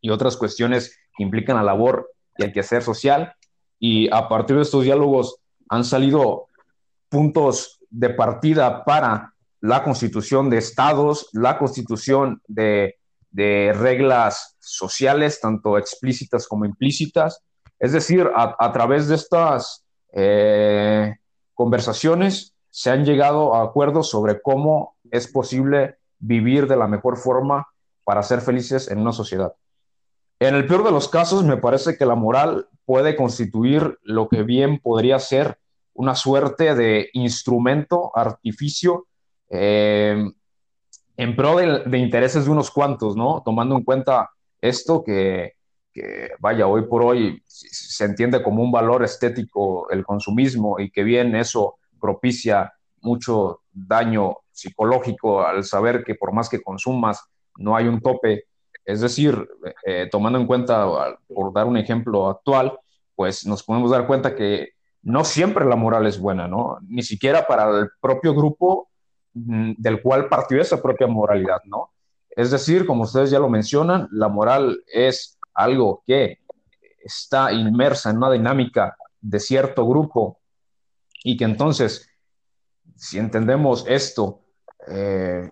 y 0.01 0.11
otras 0.11 0.37
cuestiones 0.37 0.99
que 1.17 1.23
implican 1.23 1.57
la 1.57 1.63
labor 1.63 2.11
y 2.37 2.45
el 2.45 2.53
quehacer 2.53 2.83
social. 2.83 3.35
Y 3.79 4.13
a 4.13 4.29
partir 4.29 4.57
de 4.57 4.63
estos 4.63 4.85
diálogos 4.85 5.37
han 5.69 5.85
salido 5.85 6.49
puntos 7.09 7.81
de 7.89 8.11
partida 8.11 8.85
para 8.85 9.33
la 9.61 9.83
constitución 9.83 10.51
de 10.51 10.59
estados, 10.59 11.29
la 11.33 11.57
constitución 11.57 12.43
de, 12.47 12.97
de 13.31 13.73
reglas 13.75 14.57
sociales, 14.59 15.41
tanto 15.41 15.79
explícitas 15.79 16.47
como 16.47 16.67
implícitas. 16.67 17.41
Es 17.79 17.93
decir, 17.93 18.29
a, 18.35 18.57
a 18.59 18.73
través 18.73 19.09
de 19.09 19.15
estas 19.15 19.84
eh, 20.15 21.17
conversaciones 21.55 22.55
se 22.71 22.91
han 22.91 23.05
llegado 23.05 23.55
a 23.55 23.65
acuerdos 23.65 24.09
sobre 24.09 24.41
cómo 24.41 24.97
es 25.11 25.29
posible 25.29 25.97
vivir 26.19 26.67
de 26.67 26.77
la 26.77 26.89
mejor 26.89 27.17
forma 27.17 27.69
para 28.05 28.23
ser 28.23 28.41
felices 28.41 28.91
en 28.91 29.01
una 29.01 29.13
sociedad. 29.13 29.55
En 30.41 30.55
el 30.55 30.67
peor 30.67 30.85
de 30.85 30.91
los 30.91 31.09
casos, 31.09 31.45
me 31.45 31.57
parece 31.57 31.97
que 31.97 32.07
la 32.07 32.15
moral 32.15 32.69
puede 32.85 33.17
constituir 33.17 33.99
lo 34.03 34.29
que 34.29 34.43
bien 34.43 34.79
podría 34.79 35.19
ser 35.19 35.59
una 35.95 36.15
suerte 36.15 36.75
de 36.75 37.11
instrumento, 37.13 38.11
artificio, 38.15 39.07
eh, 39.49 40.31
en 41.17 41.37
pro 41.37 41.57
de, 41.57 41.85
de, 41.87 41.99
intereses 41.99 42.45
de 42.45 42.51
unos 42.51 42.71
cuantos, 42.71 43.17
¿no? 43.17 43.43
Tomando 43.45 43.77
en 43.77 43.85
cuenta 43.85 44.31
esto 44.61 45.05
que 45.05 45.54
que 45.95 46.33
vaya, 46.41 46.67
hoy 46.67 46.83
por 46.83 47.03
hoy 47.03 47.41
se 47.47 48.05
entiende 48.05 48.43
como 48.43 48.63
un 48.63 48.73
valor 48.73 49.05
estético 49.05 49.89
el 49.91 50.05
consumismo 50.05 50.81
y 50.81 50.91
que 50.91 51.05
bien 51.05 51.37
eso 51.37 51.77
propicia 52.01 52.75
mucho 53.01 53.61
daño 53.73 54.39
psicológico 54.51 55.43
al 55.43 55.63
saber 55.65 56.03
que 56.05 56.17
por 56.17 56.33
más 56.33 56.49
que 56.49 56.63
consumas 56.63 57.25
no 57.57 57.77
hay 57.77 57.87
un 57.87 58.01
tope. 58.01 58.45
Es 58.85 59.01
decir, 59.01 59.49
eh, 59.87 60.09
tomando 60.11 60.39
en 60.39 60.47
cuenta, 60.47 61.17
por 61.29 61.53
dar 61.53 61.67
un 61.67 61.77
ejemplo 61.77 62.29
actual, 62.29 62.79
pues 63.15 63.47
nos 63.47 63.63
podemos 63.63 63.91
dar 63.91 64.07
cuenta 64.07 64.35
que 64.35 64.71
no 65.03 65.25
siempre 65.25 65.65
la 65.65 65.77
moral 65.77 66.07
es 66.07 66.19
buena, 66.19 66.49
¿no? 66.49 66.79
Ni 66.89 67.03
siquiera 67.03 67.47
para 67.47 67.79
el 67.79 67.91
propio 68.01 68.35
grupo 68.35 68.89
mm, 69.35 69.73
del 69.79 70.03
cual 70.03 70.29
partió 70.29 70.61
esa 70.61 70.83
propia 70.83 71.07
moralidad, 71.07 71.61
¿no? 71.65 71.91
Es 72.31 72.51
decir, 72.51 72.85
como 72.85 73.05
ustedes 73.05 73.31
ya 73.31 73.39
lo 73.39 73.49
mencionan, 73.49 74.09
la 74.11 74.29
moral 74.29 74.83
es 74.93 75.34
algo 75.55 76.03
que 76.07 76.41
está 77.03 77.53
inmersa 77.53 78.11
en 78.11 78.17
una 78.17 78.31
dinámica 78.31 78.97
de 79.21 79.41
cierto 79.41 79.87
grupo 79.87 80.39
y 81.23 81.37
que 81.37 81.45
entonces, 81.45 82.09
si 82.97 83.19
entendemos 83.19 83.85
esto 83.89 84.41
eh, 84.89 85.51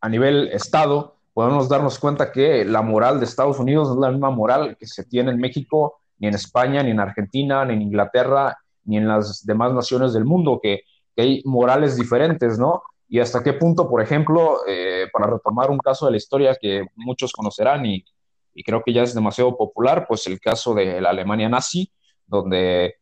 a 0.00 0.08
nivel 0.08 0.48
Estado, 0.48 1.16
podemos 1.34 1.68
darnos 1.68 1.98
cuenta 1.98 2.32
que 2.32 2.64
la 2.64 2.82
moral 2.82 3.18
de 3.18 3.26
Estados 3.26 3.58
Unidos 3.58 3.88
no 3.88 3.94
es 3.94 4.00
la 4.00 4.10
misma 4.10 4.30
moral 4.30 4.76
que 4.78 4.86
se 4.86 5.04
tiene 5.04 5.30
en 5.30 5.38
México, 5.38 6.00
ni 6.18 6.28
en 6.28 6.34
España, 6.34 6.82
ni 6.82 6.90
en 6.90 7.00
Argentina, 7.00 7.64
ni 7.64 7.74
en 7.74 7.82
Inglaterra, 7.82 8.58
ni 8.84 8.96
en 8.96 9.06
las 9.06 9.44
demás 9.44 9.72
naciones 9.72 10.12
del 10.12 10.24
mundo, 10.24 10.58
que, 10.62 10.82
hay 11.16 11.42
morales 11.44 11.96
diferentes, 11.96 12.60
¿no? 12.60 12.82
Y 13.08 13.18
hasta 13.18 13.42
qué 13.42 13.52
punto, 13.52 13.88
por 13.88 14.00
ejemplo, 14.00 14.60
eh, 14.68 15.08
para 15.12 15.26
retomar 15.26 15.68
un 15.68 15.78
caso 15.78 16.06
de 16.06 16.12
la 16.12 16.16
historia 16.16 16.56
que 16.60 16.86
muchos 16.94 17.32
conocerán 17.32 17.84
y 17.86 18.04
y 18.58 18.64
creo 18.64 18.82
que 18.82 18.92
ya 18.92 19.04
es 19.04 19.14
demasiado 19.14 19.56
popular, 19.56 20.06
pues 20.08 20.26
el 20.26 20.40
caso 20.40 20.74
de 20.74 21.00
la 21.00 21.10
Alemania 21.10 21.48
nazi, 21.48 21.92
donde 22.26 22.96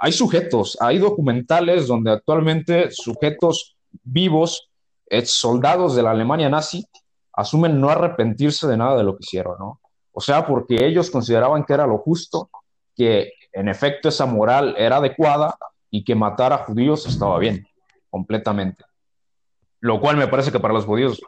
hay 0.00 0.10
sujetos, 0.10 0.78
hay 0.80 0.96
documentales 0.96 1.86
donde 1.86 2.12
actualmente 2.12 2.90
sujetos 2.90 3.76
vivos, 4.02 4.70
ex 5.04 5.32
soldados 5.32 5.94
de 5.96 6.02
la 6.02 6.12
Alemania 6.12 6.48
nazi, 6.48 6.86
asumen 7.34 7.78
no 7.78 7.90
arrepentirse 7.90 8.66
de 8.66 8.78
nada 8.78 8.96
de 8.96 9.04
lo 9.04 9.18
que 9.18 9.24
hicieron, 9.24 9.58
¿no? 9.58 9.80
O 10.12 10.22
sea, 10.22 10.46
porque 10.46 10.86
ellos 10.86 11.10
consideraban 11.10 11.64
que 11.64 11.74
era 11.74 11.86
lo 11.86 11.98
justo, 11.98 12.48
que 12.96 13.32
en 13.52 13.68
efecto 13.68 14.08
esa 14.08 14.24
moral 14.24 14.76
era 14.78 14.96
adecuada 14.96 15.58
y 15.90 16.04
que 16.04 16.14
matar 16.14 16.54
a 16.54 16.64
judíos 16.64 17.04
estaba 17.04 17.38
bien, 17.38 17.66
completamente. 18.08 18.82
Lo 19.78 20.00
cual 20.00 20.16
me 20.16 20.26
parece 20.26 20.50
que 20.50 20.58
para 20.58 20.72
los 20.72 20.86
judíos 20.86 21.20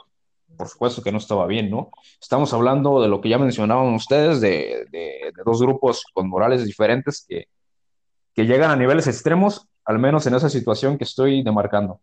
por 0.59 0.69
supuesto 0.69 1.03
que 1.03 1.13
no 1.13 1.19
estaba 1.19 1.47
bien, 1.47 1.71
¿no? 1.71 1.91
Estamos 2.21 2.53
hablando 2.53 3.01
de 3.01 3.09
lo 3.09 3.21
que 3.21 3.29
ya 3.29 3.39
mencionaban 3.39 3.95
ustedes, 3.95 4.41
de, 4.41 4.87
de, 4.91 5.33
dos 5.45 5.63
grupos 5.63 6.05
con 6.13 6.29
morales 6.29 6.65
diferentes 6.67 7.25
que, 7.27 7.47
que, 8.35 8.45
llegan 8.45 8.73
a 8.73 8.77
niveles 8.77 9.07
extremos, 9.07 9.69
al 9.85 10.01
menos 10.01 10.27
en 10.27 10.35
esa 10.35 10.51
situación 10.51 10.99
que 10.99 11.05
estoy 11.05 11.45
demarcando. 11.45 12.01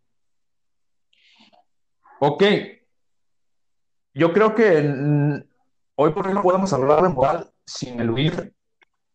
Ok, 2.18 2.42
yo 4.14 4.32
creo 4.32 4.54
que 4.54 5.44
hoy 5.96 6.10
por 6.12 6.26
hoy 6.26 6.34
no 6.34 6.42
podemos 6.42 6.72
hablar 6.72 7.02
de 7.02 7.10
moral 7.10 7.50
sin 7.66 8.00
eludir 8.00 8.54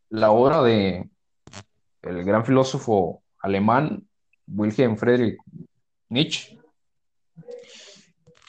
la 0.10 0.30
obra 0.30 0.62
de 0.62 1.10
el 2.04 2.24
gran 2.24 2.46
filósofo 2.46 3.24
alemán 3.40 4.08
Wilhelm 4.48 4.98
Friedrich 4.98 5.40
Nietzsche, 6.10 6.60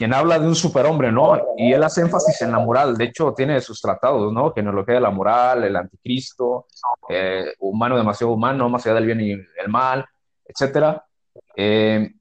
quien 0.02 0.14
habla 0.14 0.36
de 0.36 0.48
un 0.48 0.56
superhombre, 0.56 1.12
¿no? 1.12 1.40
Y 1.56 1.72
él 1.72 1.80
hace 1.84 2.00
énfasis 2.00 2.42
en 2.42 2.50
la 2.50 2.58
moral, 2.58 2.96
de 2.96 3.04
hecho 3.04 3.32
tiene 3.34 3.60
sus 3.60 3.80
tratados, 3.80 4.32
¿no? 4.32 4.52
Que 4.52 4.60
nos 4.60 4.74
lo 4.74 4.84
queda 4.84 4.98
la 4.98 5.12
moral, 5.12 5.62
el 5.62 5.76
anticristo, 5.76 6.66
eh, 7.08 7.52
humano 7.60 7.96
demasiado 7.96 8.32
humano, 8.32 8.68
más 8.68 8.84
allá 8.84 8.96
del 8.96 9.06
bien 9.06 9.20
y 9.20 9.30
el 9.30 9.68
mal, 9.68 10.04
etcétera. 10.44 11.06
Eh, 11.54 12.14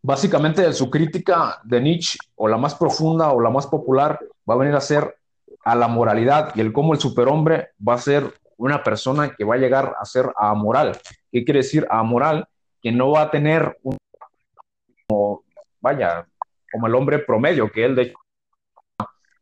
básicamente 0.00 0.72
su 0.72 0.88
crítica 0.88 1.60
de 1.62 1.82
Nietzsche, 1.82 2.16
o 2.36 2.48
la 2.48 2.56
más 2.56 2.74
profunda 2.74 3.32
o 3.32 3.40
la 3.42 3.50
más 3.50 3.66
popular, 3.66 4.18
va 4.48 4.54
a 4.54 4.56
venir 4.56 4.74
a 4.74 4.80
ser 4.80 5.14
a 5.62 5.74
la 5.74 5.88
moralidad 5.88 6.52
y 6.54 6.62
el 6.62 6.72
cómo 6.72 6.94
el 6.94 7.00
superhombre 7.00 7.72
va 7.86 7.96
a 7.96 7.98
ser 7.98 8.32
una 8.56 8.82
persona 8.82 9.34
que 9.36 9.44
va 9.44 9.56
a 9.56 9.58
llegar 9.58 9.94
a 10.00 10.06
ser 10.06 10.32
amoral. 10.38 10.98
¿Qué 11.30 11.44
quiere 11.44 11.58
decir 11.58 11.86
amoral? 11.90 12.48
Que 12.80 12.92
no 12.92 13.10
va 13.10 13.24
a 13.24 13.30
tener 13.30 13.76
un, 13.82 13.98
vaya, 15.82 16.26
como 16.74 16.88
el 16.88 16.94
hombre 16.96 17.20
promedio, 17.20 17.70
que 17.70 17.84
él 17.84 17.94
de 17.94 18.02
hecho, 18.02 18.16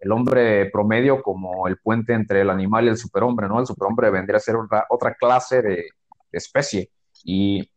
el 0.01 0.13
hombre 0.13 0.69
promedio 0.71 1.23
como 1.23 1.67
el 1.67 1.79
puente 1.79 2.13
entre 2.13 2.43
el 2.43 2.51
animal 2.51 2.85
y 2.85 2.89
el 2.89 2.99
superhombre, 2.99 3.49
¿no? 3.49 3.59
El 3.59 3.67
superhombre 3.67 4.11
vendría 4.11 4.37
a 4.37 4.41
ser 4.41 4.57
otra, 4.57 4.85
otra 4.91 5.15
clase 5.15 5.63
de, 5.63 5.89
especie 6.31 6.91
y, 7.25 7.71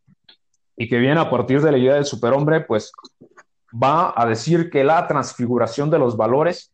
y 0.76 0.88
que 0.88 0.98
viene 0.98 1.20
a 1.20 1.30
partir 1.30 1.62
de 1.62 1.72
la 1.72 1.78
idea 1.78 1.94
del 1.94 2.04
superhombre, 2.04 2.60
pues 2.60 2.92
va 3.72 4.12
a 4.14 4.26
decir 4.26 4.68
que 4.68 4.84
la 4.84 5.06
transfiguración 5.06 5.88
de 5.88 5.98
los 5.98 6.18
valores 6.18 6.70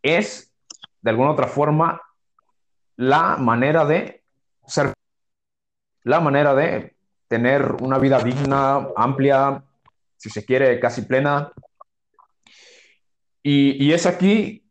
es, 0.00 0.52
de 1.00 1.10
alguna 1.10 1.32
otra 1.32 1.48
forma, 1.48 2.00
la 2.94 3.36
manera 3.36 3.84
de 3.84 4.22
ser, 4.64 4.92
la 6.04 6.20
manera 6.20 6.54
de 6.54 6.94
tener 7.26 7.72
una 7.80 7.98
vida 7.98 8.20
digna, 8.20 8.88
amplia, 8.94 9.64
si 10.16 10.30
se 10.30 10.44
quiere, 10.44 10.78
casi 10.78 11.02
plena. 11.02 11.50
Y, 13.42 13.92
es 13.92 14.06
aquí 14.06 14.64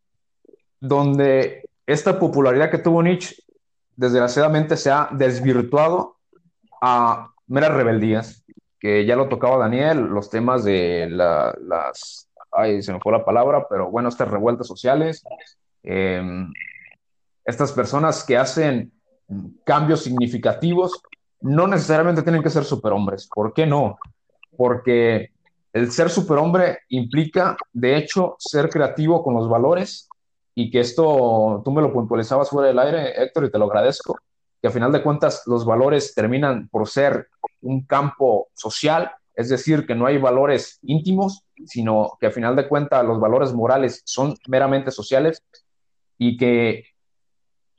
donde 0.80 1.70
esta 1.86 2.20
popularidad 2.20 2.70
que 2.70 2.78
tuvo 2.78 3.02
Nietzsche, 3.02 3.36
desgraciadamente, 3.96 4.78
se 4.78 4.92
ha 4.92 5.10
desvirtuado 5.12 6.18
a 6.82 7.32
meras 7.48 7.74
rebeldías, 7.74 8.46
que 8.80 9.06
ya 9.06 9.16
lo 9.16 9.28
tocaba 9.28 9.58
Daniel, 9.58 10.00
los 10.06 10.30
temas 10.30 10.64
de 10.64 11.08
las, 11.10 12.30
ay, 12.52 12.82
se 12.82 12.94
me 12.94 13.00
fue 13.00 13.12
la 13.12 13.26
palabra, 13.26 13.68
pero 13.68 13.90
bueno, 13.90 14.10
estas 14.10 14.30
revueltas 14.30 14.68
sociales, 14.68 15.24
em, 15.84 16.52
estas 17.44 17.72
personas 17.72 18.24
que 18.24 18.38
hacen 18.38 18.92
cambios 19.66 20.04
significativos 20.04 21.02
no 21.42 21.68
necesariamente 21.68 22.24
tienen 22.24 22.44
que 22.44 22.50
ser 22.50 22.64
superhombres. 22.64 23.28
¿Por 23.28 23.54
qué 23.54 23.66
no? 23.66 23.98
Porque 24.56 25.32
el 25.74 25.92
ser 25.92 26.10
superhombre 26.10 26.80
implica, 26.90 27.56
de 27.72 27.98
hecho, 27.98 28.36
ser 28.40 28.70
creativo 28.70 29.24
con 29.24 29.34
los 29.36 29.48
valores 29.48 30.10
y 30.56 30.72
que 30.72 30.80
esto, 30.80 31.62
tú 31.64 31.72
me 31.72 31.82
lo 31.82 31.94
puntualizabas 31.94 32.50
fuera 32.50 32.68
del 32.68 32.80
aire, 32.80 33.22
Héctor, 33.22 33.46
y 33.46 33.52
te 33.52 33.60
lo 33.60 33.66
agradezco, 33.66 34.18
que 34.62 34.68
a 34.68 34.72
final 34.72 34.92
de 34.92 35.04
cuentas 35.04 35.44
los 35.46 35.66
valores 35.66 36.14
terminan 36.14 36.68
por 36.70 36.88
ser 36.88 37.30
un 37.62 37.86
campo 37.86 38.50
social, 38.54 39.12
es 39.36 39.50
decir, 39.50 39.86
que 39.86 39.96
no 39.96 40.06
hay 40.06 40.18
valores 40.18 40.80
íntimos, 40.82 41.44
sino 41.66 42.18
que 42.20 42.28
a 42.28 42.32
final 42.32 42.56
de 42.56 42.68
cuentas 42.68 43.06
los 43.06 43.20
valores 43.20 43.54
morales 43.54 44.02
son 44.06 44.36
meramente 44.48 44.92
sociales 44.92 45.44
y 46.18 46.36
que 46.36 46.84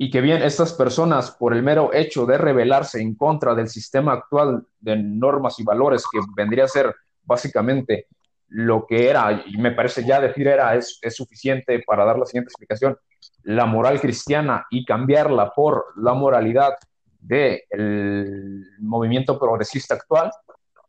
y 0.02 0.10
que 0.10 0.22
bien 0.22 0.42
estas 0.42 0.72
personas, 0.72 1.30
por 1.30 1.52
el 1.52 1.62
mero 1.62 1.92
hecho 1.92 2.24
de 2.24 2.38
rebelarse 2.38 3.02
en 3.02 3.14
contra 3.16 3.54
del 3.54 3.68
sistema 3.68 4.14
actual 4.14 4.66
de 4.78 4.96
normas 4.96 5.60
y 5.60 5.62
valores, 5.62 6.04
que 6.10 6.20
vendría 6.34 6.64
a 6.64 6.68
ser 6.68 6.96
básicamente 7.30 8.08
lo 8.48 8.84
que 8.84 9.08
era, 9.08 9.44
y 9.46 9.56
me 9.58 9.70
parece 9.70 10.04
ya 10.04 10.20
decir 10.20 10.48
era, 10.48 10.74
es, 10.74 10.98
es 11.00 11.14
suficiente 11.14 11.82
para 11.86 12.04
dar 12.04 12.18
la 12.18 12.26
siguiente 12.26 12.48
explicación, 12.48 12.98
la 13.44 13.64
moral 13.64 14.00
cristiana 14.00 14.66
y 14.70 14.84
cambiarla 14.84 15.52
por 15.52 15.84
la 15.96 16.14
moralidad 16.14 16.72
del 17.20 18.66
movimiento 18.80 19.38
progresista 19.38 19.94
actual, 19.94 20.32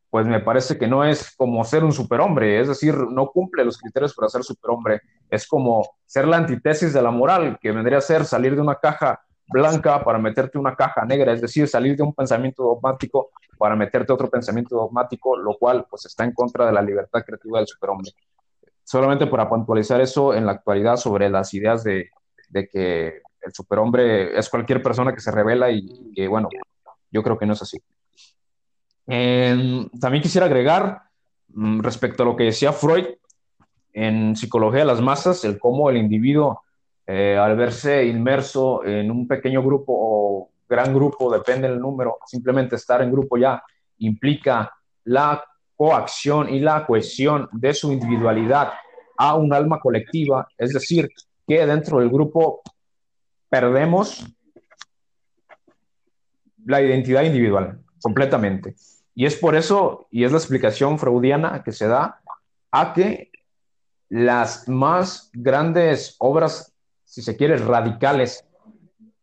pues 0.10 0.26
me 0.26 0.40
parece 0.40 0.78
que 0.78 0.88
no 0.88 1.06
es 1.06 1.36
como 1.38 1.64
ser 1.64 1.84
un 1.84 1.94
superhombre, 1.94 2.60
es 2.60 2.68
decir, 2.68 2.96
no 2.96 3.28
cumple 3.28 3.64
los 3.64 3.78
criterios 3.78 4.16
para 4.16 4.28
ser 4.28 4.44
superhombre, 4.44 5.02
es 5.30 5.48
como 5.48 5.88
ser 6.06 6.28
la 6.28 6.38
antítesis 6.38 6.92
de 6.94 7.02
la 7.02 7.12
moral, 7.12 7.60
que 7.62 7.72
vendría 7.72 8.00
a 8.00 8.02
ser 8.02 8.26
salir 8.26 8.56
de 8.56 8.62
una 8.62 8.76
caja 8.76 9.22
blanca 9.52 10.04
para 10.04 10.18
meterte 10.18 10.58
una 10.58 10.76
caja 10.76 11.06
negra, 11.06 11.34
es 11.34 11.42
decir, 11.42 11.68
salir 11.68 11.96
de 11.96 12.04
un 12.04 12.14
pensamiento 12.14 12.64
dogmático 12.64 13.32
para 13.58 13.76
meterte 13.76 14.14
otro 14.14 14.30
pensamiento 14.30 14.76
dogmático, 14.76 15.38
lo 15.38 15.58
cual 15.58 15.86
pues 15.90 16.06
está 16.06 16.24
en 16.24 16.34
contra 16.34 16.66
de 16.66 16.72
la 16.72 16.82
libertad 16.82 17.24
creativa 17.26 17.60
del 17.60 17.68
superhombre. 17.68 18.12
Solamente 18.84 19.28
para 19.28 19.48
puntualizar 19.48 20.02
eso 20.02 20.34
en 20.34 20.46
la 20.46 20.54
actualidad 20.54 20.98
sobre 20.98 21.30
las 21.30 21.54
ideas 21.54 21.84
de, 21.84 22.10
de 22.50 22.68
que 22.68 23.22
el 23.42 23.54
superhombre 23.54 24.38
es 24.38 24.50
cualquier 24.50 24.82
persona 24.82 25.14
que 25.14 25.22
se 25.22 25.32
revela 25.32 25.70
y 25.70 26.12
que 26.14 26.28
bueno, 26.28 26.50
yo 27.12 27.24
creo 27.24 27.38
que 27.38 27.46
no 27.46 27.54
es 27.54 27.62
así. 27.62 27.82
También 29.06 30.22
quisiera 30.22 30.46
agregar 30.46 31.02
mm, 31.50 31.82
respecto 31.82 32.24
a 32.24 32.26
lo 32.26 32.36
que 32.36 32.46
decía 32.46 32.72
Freud 32.72 33.06
en 33.94 34.36
Psicología 34.36 34.80
de 34.80 34.86
las 34.86 35.02
Masas, 35.02 35.44
el 35.44 35.60
cómo 35.60 35.90
el 35.90 35.98
individuo, 35.98 36.64
eh, 37.06 37.38
al 37.38 37.56
verse 37.56 38.06
inmerso 38.06 38.86
en 38.86 39.10
un 39.12 39.28
pequeño 39.28 39.62
grupo 39.62 39.94
o 39.96 40.50
gran 40.68 40.94
grupo, 40.94 41.32
depende 41.32 41.68
del 41.68 41.80
número, 41.80 42.20
simplemente 42.26 42.76
estar 42.76 43.02
en 43.02 43.12
grupo 43.12 43.38
ya 43.38 43.62
implica 43.98 44.74
la 45.06 45.44
coacción 45.76 46.50
y 46.50 46.60
la 46.60 46.86
cohesión 46.86 47.50
de 47.52 47.74
su 47.74 47.92
individualidad 47.92 48.72
a 49.18 49.36
un 49.36 49.54
alma 49.54 49.80
colectiva, 49.80 50.48
es 50.58 50.74
decir, 50.74 51.10
que 51.48 51.66
dentro 51.66 52.00
del 52.00 52.10
grupo 52.10 52.62
perdemos 53.50 54.26
la 56.66 56.82
identidad 56.82 57.24
individual 57.24 57.82
completamente. 58.02 58.76
Y 59.14 59.26
es 59.26 59.36
por 59.36 59.56
eso, 59.56 60.08
y 60.10 60.24
es 60.24 60.32
la 60.32 60.38
explicación 60.38 60.98
freudiana 60.98 61.64
que 61.64 61.72
se 61.72 61.88
da 61.88 62.22
a 62.72 62.94
que 62.94 63.32
las 64.10 64.68
más 64.68 65.30
grandes 65.34 66.16
obras, 66.20 66.71
si 67.12 67.22
se 67.22 67.36
quiere, 67.36 67.58
radicales, 67.58 68.48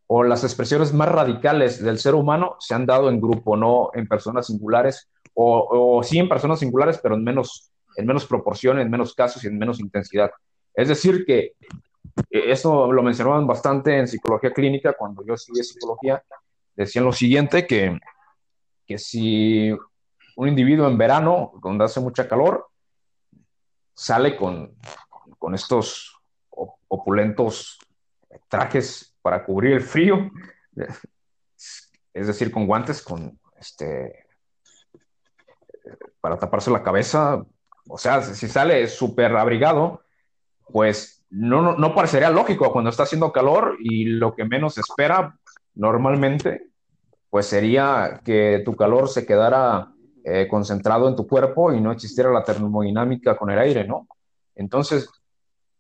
o 0.07 0.23
las 0.23 0.45
expresiones 0.45 0.93
más 0.93 1.09
radicales 1.09 1.83
del 1.83 1.99
ser 1.99 2.15
humano 2.15 2.57
se 2.59 2.75
han 2.75 2.85
dado 2.85 3.09
en 3.09 3.19
grupo, 3.19 3.57
no 3.57 3.91
en 3.95 4.07
personas 4.07 4.49
singulares, 4.49 5.09
o, 5.33 6.03
sí 6.03 6.19
en 6.19 6.29
personas 6.29 6.59
singulares, 6.59 6.99
pero 7.03 7.15
en 7.15 7.25
menos, 7.25 7.71
en 7.97 8.05
menos 8.05 8.27
proporción, 8.27 8.79
en 8.79 8.91
menos 8.91 9.15
casos 9.15 9.43
y 9.43 9.47
en 9.47 9.57
menos 9.57 9.81
intensidad. 9.81 10.31
Es 10.75 10.89
decir, 10.89 11.25
que 11.25 11.55
eh, 12.31 12.51
esto 12.51 12.93
lo 12.93 13.03
mencionaban 13.03 13.47
bastante 13.47 13.97
en 13.97 14.07
psicología 14.07 14.53
clínica, 14.53 14.93
cuando 14.93 15.25
yo 15.25 15.33
estudié 15.33 15.65
psicología, 15.65 16.23
decían 16.77 17.07
lo 17.07 17.13
siguiente, 17.13 17.67
que 17.67 17.99
que 18.87 18.99
si 18.99 19.71
un 20.37 20.49
individuo 20.49 20.89
en 20.89 20.99
verano, 20.99 21.53
donde 21.63 21.85
hace 21.85 22.01
mucha 22.01 22.27
calor, 22.29 22.69
sale 23.95 24.37
con, 24.37 24.75
con 25.39 25.55
estos 25.55 26.19
opulentos 26.89 27.78
trajes 28.49 29.17
para 29.23 29.45
cubrir 29.45 29.73
el 29.73 29.83
frío, 29.83 30.31
es 32.13 32.27
decir, 32.27 32.51
con 32.51 32.67
guantes, 32.67 33.03
con 33.03 33.39
este, 33.59 34.27
para 36.21 36.39
taparse 36.39 36.71
la 36.71 36.83
cabeza, 36.83 37.45
o 37.89 37.99
sea, 37.99 38.23
si 38.23 38.49
sale 38.49 38.87
súper 38.89 39.35
abrigado, 39.37 40.03
pues 40.71 41.25
no, 41.31 41.77
no, 41.77 41.95
parecería 41.95 42.31
lógico 42.31 42.73
cuando 42.73 42.91
está 42.91 43.05
haciendo 43.05 43.33
calor 43.33 43.77
y 43.81 44.05
lo 44.05 44.35
que 44.35 44.45
menos 44.45 44.79
espera 44.79 45.39
normalmente 45.75 46.69
pues 47.31 47.47
sería 47.47 48.21
que 48.25 48.63
tu 48.65 48.75
calor 48.75 49.09
se 49.09 49.27
quedara 49.27 49.93
eh, 50.25 50.49
concentrado 50.49 51.09
en 51.09 51.17
tu 51.17 51.27
cuerpo 51.27 51.73
y 51.73 51.81
no 51.81 51.93
existiera 51.93 52.31
la 52.31 52.45
termodinámica 52.45 53.37
con 53.37 53.51
el 53.51 53.59
aire, 53.59 53.87
¿no? 53.87 54.09
Entonces, 54.55 55.09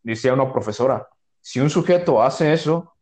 decía 0.03 0.35
una 0.35 0.53
profesora, 0.53 1.09
si 1.49 1.61
un 1.61 1.71
sujeto 1.71 2.23
hace 2.23 2.53
eso, 2.53 2.93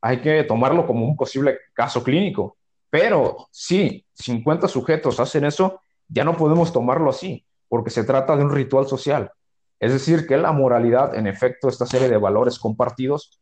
hay 0.00 0.20
que 0.20 0.42
tomarlo 0.42 0.84
como 0.84 1.06
un 1.06 1.14
posible 1.14 1.60
caso 1.72 2.02
clínico. 2.02 2.56
Pero 2.90 3.46
si 3.52 4.04
50 4.14 4.66
sujetos 4.66 5.20
hacen 5.20 5.44
eso, 5.44 5.80
ya 6.08 6.24
no 6.24 6.36
podemos 6.36 6.72
tomarlo 6.72 7.10
así, 7.10 7.46
porque 7.68 7.90
se 7.90 8.02
trata 8.02 8.36
de 8.36 8.42
un 8.42 8.52
ritual 8.52 8.88
social. 8.88 9.30
Es 9.78 9.92
decir, 9.92 10.26
que 10.26 10.36
la 10.36 10.50
moralidad, 10.50 11.14
en 11.14 11.28
efecto, 11.28 11.68
esta 11.68 11.86
serie 11.86 12.08
de 12.08 12.16
valores 12.16 12.58
compartidos, 12.58 13.40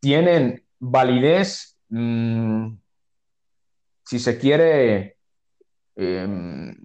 tienen 0.00 0.66
validez 0.80 1.78
mmm, 1.90 2.72
si 4.04 4.18
se 4.18 4.36
quiere, 4.36 5.16
em, 5.94 6.76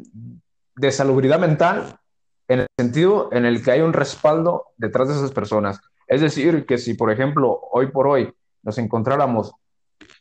de 0.76 0.91
salubridad 0.91 1.39
mental 1.39 2.00
en 2.48 2.60
el 2.60 2.67
sentido 2.80 3.30
en 3.32 3.45
el 3.45 3.63
que 3.63 3.71
hay 3.71 3.82
un 3.82 3.93
respaldo 3.93 4.67
detrás 4.78 5.08
de 5.08 5.15
esas 5.15 5.32
personas. 5.32 5.82
Es 6.08 6.22
decir, 6.22 6.65
que 6.65 6.78
si, 6.78 6.94
por 6.94 7.12
ejemplo, 7.12 7.60
hoy 7.72 7.88
por 7.88 8.08
hoy 8.08 8.32
nos 8.63 8.78
encontráramos, 8.78 9.54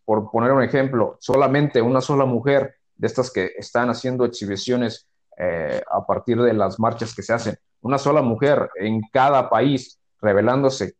por 0.05 0.31
poner 0.31 0.53
un 0.53 0.63
ejemplo, 0.63 1.17
solamente 1.21 1.83
una 1.83 2.01
sola 2.01 2.25
mujer 2.25 2.77
de 2.97 3.07
estas 3.07 3.31
que 3.31 3.53
están 3.59 3.91
haciendo 3.91 4.25
exhibiciones 4.25 5.09
eh, 5.37 5.83
a 5.91 6.07
partir 6.07 6.41
de 6.41 6.53
las 6.53 6.79
marchas 6.79 7.15
que 7.15 7.23
se 7.23 7.33
hacen, 7.33 7.57
una 7.81 7.99
sola 7.99 8.23
mujer 8.23 8.71
en 8.77 9.03
cada 9.13 9.51
país 9.51 9.99
revelándose 10.21 10.95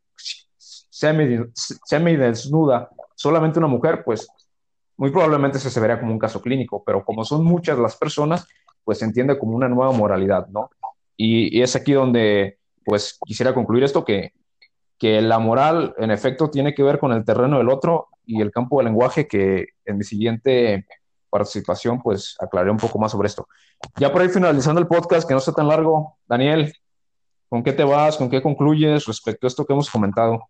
semi-desnuda, 0.91 2.91
solamente 3.15 3.59
una 3.59 3.69
mujer, 3.69 4.03
pues 4.05 4.29
muy 4.97 5.11
probablemente 5.11 5.59
se 5.59 5.81
vería 5.81 5.99
como 5.99 6.13
un 6.13 6.19
caso 6.19 6.41
clínico, 6.41 6.83
pero 6.85 7.05
como 7.05 7.25
son 7.25 7.45
muchas 7.45 7.79
las 7.79 7.97
personas, 7.97 8.47
pues 8.85 8.99
se 8.99 9.05
entiende 9.05 9.39
como 9.39 9.57
una 9.57 9.69
nueva 9.69 9.93
moralidad, 9.93 10.47
¿no? 10.49 10.71
Y, 11.17 11.57
y 11.57 11.63
es 11.63 11.75
aquí 11.75 11.93
donde, 11.93 12.59
pues, 12.85 13.19
quisiera 13.25 13.55
concluir 13.55 13.85
esto, 13.85 14.05
que, 14.05 14.33
que 14.99 15.21
la 15.21 15.39
moral, 15.39 15.95
en 15.99 16.11
efecto, 16.11 16.51
tiene 16.51 16.75
que 16.75 16.83
ver 16.83 16.99
con 16.99 17.13
el 17.13 17.25
terreno 17.25 17.59
del 17.59 17.69
otro 17.69 18.09
y 18.25 18.41
el 18.41 18.51
campo 18.51 18.79
del 18.79 18.87
lenguaje, 18.87 19.27
que 19.27 19.67
en 19.85 19.99
mi 19.99 20.05
siguiente 20.05 20.87
participación, 21.31 22.01
pues, 22.01 22.37
aclaré 22.41 22.71
un 22.71 22.77
poco 22.77 22.99
más 22.99 23.13
sobre 23.13 23.29
esto. 23.29 23.49
Ya 23.97 24.13
por 24.13 24.23
ahí 24.23 24.29
finalizando 24.29 24.81
el 24.81 24.87
podcast, 24.87 25.27
que 25.27 25.35
no 25.35 25.41
sea 25.41 25.53
tan 25.53 25.69
largo, 25.69 26.17
Daniel, 26.27 26.73
¿con 27.49 27.63
qué 27.63 27.73
te 27.73 27.85
vas? 27.85 28.17
¿Con 28.17 28.31
qué 28.31 28.41
concluyes 28.41 29.05
respecto 29.07 29.47
a 29.47 29.49
esto 29.49 29.65
que 29.65 29.73
hemos 29.73 29.91
comentado? 29.91 30.49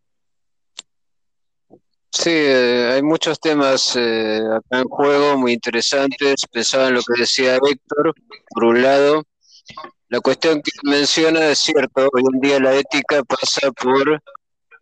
Sí, 2.11 2.31
eh, 2.31 2.93
hay 2.95 3.03
muchos 3.03 3.41
temas 3.41 3.97
eh, 3.97 4.41
acá 4.41 4.81
en 4.83 4.85
juego 4.85 5.37
muy 5.37 5.55
interesantes. 5.55 6.47
Pensaba 6.53 6.87
en 6.87 6.95
lo 6.95 7.01
que 7.03 7.21
decía 7.21 7.57
Héctor, 7.57 8.15
por 8.51 8.65
un 8.65 8.83
lado. 8.83 9.25
La 10.09 10.21
cuestión 10.21 10.63
que 10.63 10.71
menciona 10.85 11.49
es 11.49 11.59
cierto, 11.59 12.09
hoy 12.13 12.23
en 12.33 12.41
día 12.41 12.61
la 12.61 12.75
ética 12.77 13.25
pasa 13.25 13.73
por 13.73 14.23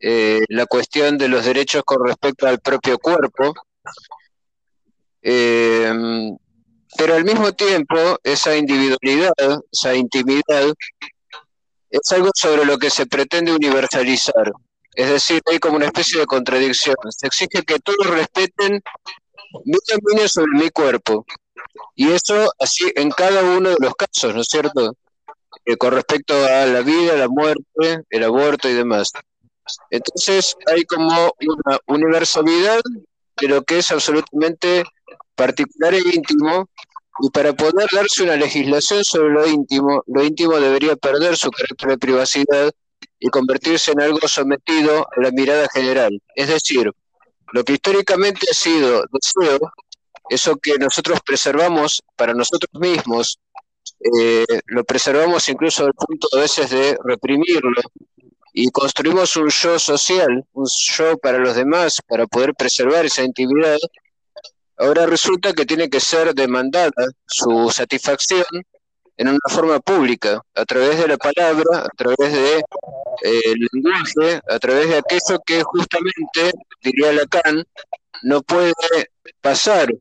eh, 0.02 0.40
la 0.48 0.66
cuestión 0.66 1.16
de 1.16 1.28
los 1.28 1.44
derechos 1.44 1.82
con 1.84 2.04
respecto 2.04 2.46
al 2.46 2.60
propio 2.60 2.98
cuerpo. 2.98 3.54
pero 6.98 7.14
al 7.14 7.24
mismo 7.24 7.52
tiempo, 7.52 8.18
esa 8.22 8.56
individualidad, 8.56 9.32
esa 9.70 9.94
intimidad, 9.94 10.74
es 11.90 12.12
algo 12.12 12.30
sobre 12.34 12.64
lo 12.64 12.78
que 12.78 12.90
se 12.90 13.06
pretende 13.06 13.52
universalizar. 13.52 14.52
Es 14.94 15.08
decir, 15.08 15.40
hay 15.50 15.58
como 15.58 15.76
una 15.76 15.86
especie 15.86 16.20
de 16.20 16.26
contradicción. 16.26 16.96
Se 17.10 17.26
exige 17.26 17.62
que 17.62 17.78
todos 17.78 18.06
respeten 18.08 18.82
mi 19.64 19.78
dominio 19.88 20.28
sobre 20.28 20.52
mi 20.52 20.70
cuerpo. 20.70 21.24
Y 21.94 22.10
eso 22.10 22.50
así 22.58 22.90
en 22.96 23.10
cada 23.10 23.42
uno 23.56 23.70
de 23.70 23.76
los 23.78 23.94
casos, 23.94 24.34
¿no 24.34 24.40
es 24.40 24.48
cierto? 24.48 24.96
Eh, 25.64 25.76
con 25.76 25.92
respecto 25.92 26.34
a 26.34 26.66
la 26.66 26.80
vida, 26.80 27.14
la 27.14 27.28
muerte, 27.28 28.02
el 28.10 28.24
aborto 28.24 28.68
y 28.68 28.74
demás. 28.74 29.12
Entonces 29.90 30.56
hay 30.66 30.84
como 30.84 31.32
una 31.40 31.78
universalidad 31.86 32.80
de 33.40 33.48
lo 33.48 33.62
que 33.62 33.78
es 33.78 33.90
absolutamente 33.90 34.84
particular 35.34 35.94
e 35.94 36.00
íntimo, 36.00 36.68
y 37.20 37.30
para 37.30 37.52
poder 37.52 37.86
darse 37.92 38.22
una 38.22 38.36
legislación 38.36 39.04
sobre 39.04 39.32
lo 39.32 39.46
íntimo, 39.46 40.02
lo 40.06 40.24
íntimo 40.24 40.58
debería 40.58 40.96
perder 40.96 41.36
su 41.36 41.50
carácter 41.50 41.90
de 41.90 41.98
privacidad 41.98 42.72
y 43.18 43.28
convertirse 43.28 43.92
en 43.92 44.00
algo 44.00 44.26
sometido 44.26 45.06
a 45.14 45.20
la 45.20 45.30
mirada 45.30 45.68
general. 45.72 46.20
Es 46.34 46.48
decir, 46.48 46.90
lo 47.52 47.64
que 47.64 47.74
históricamente 47.74 48.46
ha 48.50 48.54
sido 48.54 49.04
deseo, 49.12 49.72
eso 50.30 50.56
que 50.56 50.78
nosotros 50.78 51.20
preservamos 51.24 52.02
para 52.16 52.32
nosotros 52.32 52.70
mismos, 52.80 53.38
eh, 54.00 54.44
lo 54.66 54.84
preservamos 54.84 55.48
incluso 55.48 55.84
al 55.84 55.92
punto 55.94 56.28
a 56.32 56.40
veces 56.40 56.70
de 56.70 56.96
reprimirlo 57.04 57.82
y 58.52 58.70
construimos 58.70 59.36
un 59.36 59.48
yo 59.48 59.78
social, 59.78 60.44
un 60.52 60.66
yo 60.96 61.16
para 61.18 61.38
los 61.38 61.56
demás, 61.56 62.00
para 62.06 62.26
poder 62.26 62.54
preservar 62.54 63.06
esa 63.06 63.22
intimidad, 63.22 63.78
ahora 64.76 65.06
resulta 65.06 65.52
que 65.52 65.64
tiene 65.64 65.88
que 65.88 66.00
ser 66.00 66.34
demandada 66.34 66.92
su 67.26 67.70
satisfacción 67.70 68.44
en 69.16 69.28
una 69.28 69.38
forma 69.48 69.78
pública, 69.80 70.40
a 70.54 70.64
través 70.64 70.98
de 70.98 71.08
la 71.08 71.16
palabra, 71.16 71.84
a 71.84 71.88
través 71.96 72.32
de 72.32 72.58
eh, 73.22 73.54
lenguaje, 73.72 74.40
a 74.48 74.58
través 74.58 74.88
de 74.88 74.98
aquello 74.98 75.40
que 75.46 75.62
justamente, 75.62 76.52
diría 76.82 77.12
Lacan, 77.12 77.64
no 78.22 78.42
puede 78.42 78.72
pasar. 79.40 79.92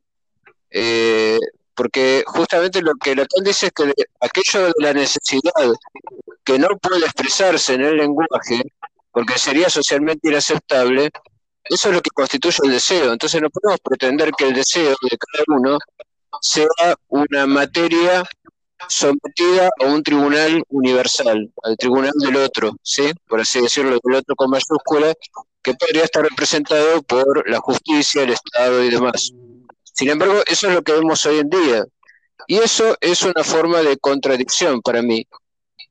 Eh, 0.69 1.37
porque 1.75 2.23
justamente 2.27 2.81
lo 2.81 2.93
que 2.93 3.15
Lacan 3.15 3.43
dice 3.43 3.67
es 3.67 3.71
que 3.71 3.93
aquello 4.19 4.67
de 4.67 4.73
la 4.79 4.93
necesidad 4.93 5.51
que 6.43 6.59
no 6.59 6.69
puede 6.77 7.05
expresarse 7.05 7.73
en 7.73 7.81
el 7.81 7.97
lenguaje, 7.97 8.61
porque 9.11 9.37
sería 9.37 9.69
socialmente 9.69 10.29
inaceptable, 10.29 11.09
eso 11.63 11.89
es 11.89 11.95
lo 11.95 12.01
que 12.01 12.09
constituye 12.11 12.57
el 12.63 12.71
deseo. 12.71 13.11
Entonces 13.11 13.41
no 13.41 13.49
podemos 13.49 13.79
pretender 13.81 14.31
que 14.31 14.45
el 14.45 14.53
deseo 14.53 14.95
de 15.01 15.17
cada 15.17 15.43
uno 15.59 15.77
sea 16.41 16.95
una 17.07 17.45
materia 17.45 18.23
sometida 18.87 19.69
a 19.79 19.85
un 19.85 20.01
tribunal 20.01 20.63
universal, 20.69 21.51
al 21.63 21.77
tribunal 21.77 22.13
del 22.15 22.35
otro, 22.37 22.75
¿sí? 22.81 23.11
Por 23.27 23.41
así 23.41 23.61
decirlo, 23.61 23.99
del 24.03 24.15
otro 24.15 24.35
con 24.35 24.49
mayúscula, 24.49 25.13
que 25.61 25.73
podría 25.75 26.03
estar 26.03 26.23
representado 26.23 27.01
por 27.03 27.47
la 27.49 27.59
justicia, 27.59 28.23
el 28.23 28.31
Estado 28.31 28.83
y 28.83 28.89
demás. 28.89 29.31
Sin 29.93 30.09
embargo, 30.09 30.41
eso 30.45 30.67
es 30.67 30.73
lo 30.73 30.81
que 30.81 30.93
vemos 30.93 31.25
hoy 31.25 31.39
en 31.39 31.49
día. 31.49 31.85
Y 32.47 32.57
eso 32.57 32.97
es 33.01 33.23
una 33.23 33.43
forma 33.43 33.81
de 33.81 33.97
contradicción 33.97 34.81
para 34.81 35.01
mí. 35.01 35.27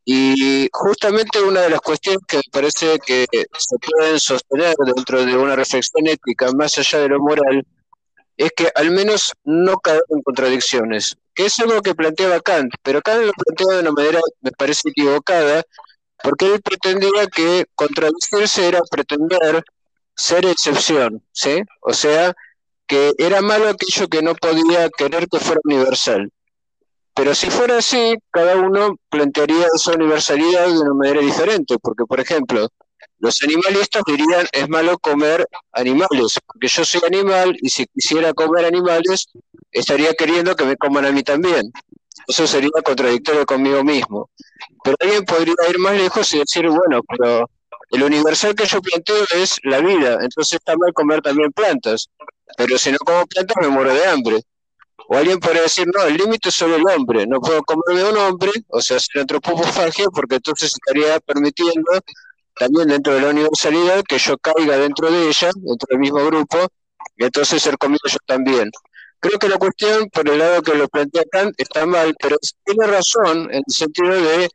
Y 0.04 0.68
justamente 0.72 1.40
una 1.40 1.60
de 1.60 1.70
las 1.70 1.80
cuestiones 1.80 2.20
que 2.26 2.38
me 2.38 2.42
parece 2.50 2.98
que 3.06 3.26
se 3.30 3.76
pueden 3.78 4.18
sostener 4.18 4.74
dentro 4.94 5.24
de 5.24 5.36
una 5.36 5.54
reflexión 5.54 6.06
ética, 6.06 6.50
más 6.52 6.76
allá 6.78 7.00
de 7.00 7.08
lo 7.08 7.20
moral, 7.20 7.64
es 8.36 8.50
que 8.56 8.70
al 8.74 8.90
menos 8.90 9.32
no 9.44 9.78
caer 9.78 10.02
en 10.08 10.22
contradicciones 10.22 11.16
que 11.34 11.46
es 11.46 11.58
algo 11.60 11.80
que 11.82 11.94
planteaba 11.94 12.40
Kant, 12.40 12.74
pero 12.82 13.02
Kant 13.02 13.24
lo 13.24 13.32
planteaba 13.32 13.74
de 13.74 13.80
una 13.80 13.92
manera, 13.92 14.20
me 14.40 14.52
parece 14.52 14.90
equivocada, 14.90 15.62
porque 16.22 16.54
él 16.54 16.60
pretendía 16.60 17.26
que 17.34 17.66
contradicirse 17.74 18.68
era 18.68 18.80
pretender 18.90 19.64
ser 20.14 20.44
excepción, 20.46 21.24
¿sí? 21.32 21.62
O 21.80 21.92
sea, 21.94 22.34
que 22.90 23.14
era 23.18 23.40
malo 23.40 23.68
aquello 23.68 24.09
que 24.09 24.20
no 24.20 24.35
podía 24.35 24.90
querer 24.90 25.29
que 25.29 25.38
fuera 25.38 25.61
universal. 25.62 26.29
Pero 27.14 27.37
si 27.37 27.48
fuera 27.48 27.79
así, 27.79 28.16
cada 28.33 28.57
uno 28.57 28.96
plantearía 29.09 29.68
esa 29.72 29.92
universalidad 29.92 30.66
de 30.66 30.81
una 30.81 30.94
manera 30.94 31.20
diferente, 31.20 31.76
porque, 31.81 32.05
por 32.05 32.18
ejemplo, 32.18 32.68
los 33.20 33.40
animalistas 33.44 34.03
dirían 34.05 34.44
es 34.50 34.68
malo 34.68 34.98
comer 34.98 35.46
animales, 35.70 36.40
porque 36.44 36.66
yo 36.66 36.85
soy 36.85 37.03
animal 37.07 37.57
y 37.62 37.70
si 37.70 37.87
quisiera 37.87 38.33
comer 38.33 38.64
animales, 38.64 39.26
estaría 39.70 40.12
queriendo 40.14 40.57
que 40.57 40.64
me 40.64 40.76
coman 40.76 41.05
a 41.05 41.12
mí 41.12 41.22
también. 41.22 41.70
Eso 42.26 42.44
sería 42.48 42.70
contradictorio 42.85 43.46
conmigo 43.46 43.85
mismo. 43.85 44.31
Pero 44.83 44.96
alguien 44.98 45.24
podría 45.24 45.55
ir 45.68 45.79
más 45.79 45.94
lejos 45.94 46.35
y 46.35 46.38
decir, 46.40 46.68
bueno, 46.68 47.03
pero 47.07 47.48
el 47.90 48.03
universal 48.03 48.55
que 48.55 48.66
yo 48.66 48.81
planteo 48.81 49.24
es 49.35 49.59
la 49.64 49.81
vida, 49.81 50.18
entonces 50.20 50.55
está 50.55 50.76
mal 50.76 50.92
comer 50.92 51.20
también 51.22 51.53
plantas. 51.53 52.09
Pero 52.57 52.79
si 52.79 52.92
no 52.92 52.98
como 52.98 53.26
plantas 53.26 53.57
me 53.61 53.68
muero 53.68 53.92
de 53.92 54.07
hambre. 54.07 54.40
O 55.09 55.16
alguien 55.16 55.40
podría 55.40 55.62
decir, 55.62 55.88
no, 55.92 56.05
el 56.05 56.16
límite 56.16 56.50
es 56.50 56.55
solo 56.55 56.76
el 56.76 56.87
hombre, 56.87 57.26
no 57.26 57.40
puedo 57.40 57.64
comerme 57.64 58.03
a 58.03 58.11
un 58.12 58.16
hombre, 58.18 58.53
o 58.68 58.81
sea, 58.81 58.96
hacer 58.98 59.22
antropofagia, 59.22 60.07
porque 60.14 60.37
entonces 60.37 60.72
estaría 60.72 61.18
permitiendo 61.18 61.90
también 62.57 62.88
dentro 62.88 63.14
de 63.14 63.22
la 63.22 63.31
universalidad 63.31 64.05
que 64.05 64.18
yo 64.18 64.38
caiga 64.38 64.76
dentro 64.76 65.11
de 65.11 65.29
ella, 65.29 65.50
dentro 65.57 65.87
del 65.88 65.98
mismo 65.98 66.24
grupo, 66.26 66.59
y 67.16 67.24
entonces 67.24 67.61
ser 67.61 67.76
comido 67.76 68.03
yo 68.05 68.18
también. 68.24 68.70
Creo 69.18 69.38
que 69.38 69.48
la 69.48 69.59
cuestión, 69.59 70.09
por 70.11 70.29
el 70.29 70.38
lado 70.38 70.62
que 70.62 70.74
lo 70.74 70.87
plantea 70.88 71.24
Kant, 71.31 71.55
está 71.59 71.87
mal, 71.87 72.14
pero 72.20 72.37
tiene 72.64 72.87
razón 72.87 73.48
en 73.50 73.64
el 73.66 73.74
sentido 73.74 74.14
de 74.14 74.48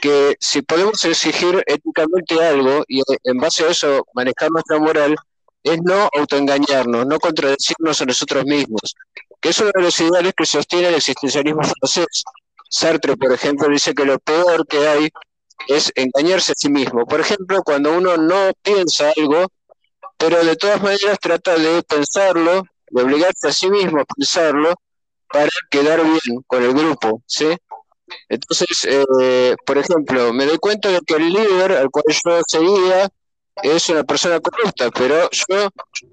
que 0.00 0.36
si 0.40 0.62
podemos 0.62 1.04
exigir 1.04 1.62
éticamente 1.66 2.42
algo 2.42 2.84
y 2.88 3.02
en 3.24 3.38
base 3.38 3.64
a 3.64 3.70
eso 3.70 4.04
manejar 4.14 4.50
nuestra 4.50 4.78
moral, 4.78 5.16
es 5.62 5.78
no 5.82 6.08
autoengañarnos, 6.14 7.06
no 7.06 7.18
contradecirnos 7.18 8.00
a 8.00 8.04
nosotros 8.04 8.44
mismos, 8.44 8.94
que 9.40 9.48
es 9.48 9.58
una 9.58 9.70
de 9.74 9.82
las 9.82 9.98
ideales 9.98 10.32
que 10.36 10.46
sostiene 10.46 10.88
el 10.88 10.94
existencialismo 10.96 11.62
francés. 11.62 12.24
Sartre, 12.68 13.16
por 13.16 13.32
ejemplo, 13.32 13.68
dice 13.68 13.94
que 13.94 14.04
lo 14.04 14.18
peor 14.18 14.66
que 14.66 14.86
hay 14.86 15.08
es 15.68 15.92
engañarse 15.94 16.52
a 16.52 16.54
sí 16.56 16.68
mismo. 16.68 17.06
Por 17.06 17.20
ejemplo, 17.20 17.62
cuando 17.62 17.96
uno 17.96 18.16
no 18.16 18.52
piensa 18.62 19.12
algo, 19.16 19.46
pero 20.18 20.44
de 20.44 20.56
todas 20.56 20.82
maneras 20.82 21.18
trata 21.20 21.56
de 21.56 21.82
pensarlo, 21.82 22.64
de 22.90 23.02
obligarse 23.02 23.48
a 23.48 23.52
sí 23.52 23.70
mismo 23.70 24.00
a 24.00 24.04
pensarlo 24.04 24.74
para 25.32 25.48
quedar 25.70 26.02
bien 26.02 26.42
con 26.46 26.62
el 26.62 26.74
grupo, 26.74 27.22
¿sí? 27.26 27.56
Entonces, 28.28 28.68
eh, 28.88 29.54
por 29.66 29.78
ejemplo, 29.78 30.32
me 30.32 30.46
doy 30.46 30.58
cuenta 30.58 30.90
de 30.90 31.00
que 31.06 31.14
el 31.14 31.32
líder 31.32 31.72
al 31.72 31.90
cual 31.90 32.04
yo 32.08 32.40
seguía 32.46 33.08
es 33.62 33.88
una 33.88 34.02
persona 34.02 34.40
corrupta, 34.40 34.90
pero 34.90 35.28
yo 35.30 35.68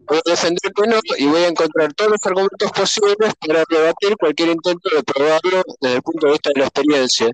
voy 0.05 0.19
a 0.25 0.29
defender 0.29 0.71
que 0.75 0.87
no 0.87 0.99
y 1.17 1.25
voy 1.25 1.43
a 1.43 1.47
encontrar 1.47 1.93
todos 1.93 2.11
los 2.11 2.25
argumentos 2.25 2.71
posibles 2.71 3.33
para 3.45 3.63
rebatir 3.67 4.15
cualquier 4.17 4.49
intento 4.49 4.89
de 4.95 5.03
probarlo 5.03 5.63
desde 5.79 5.95
el 5.95 6.01
punto 6.03 6.27
de 6.27 6.31
vista 6.33 6.51
de 6.53 6.59
la 6.59 6.67
experiencia 6.67 7.31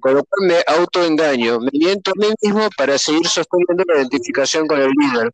con 0.00 0.22
autoengaño, 0.66 1.60
me 1.60 1.70
miento 1.72 2.12
a 2.12 2.14
mí 2.16 2.28
mismo 2.42 2.68
para 2.76 2.98
seguir 2.98 3.26
sosteniendo 3.26 3.84
la 3.86 4.00
identificación 4.00 4.66
con 4.66 4.80
el 4.80 4.90
líder. 4.90 5.32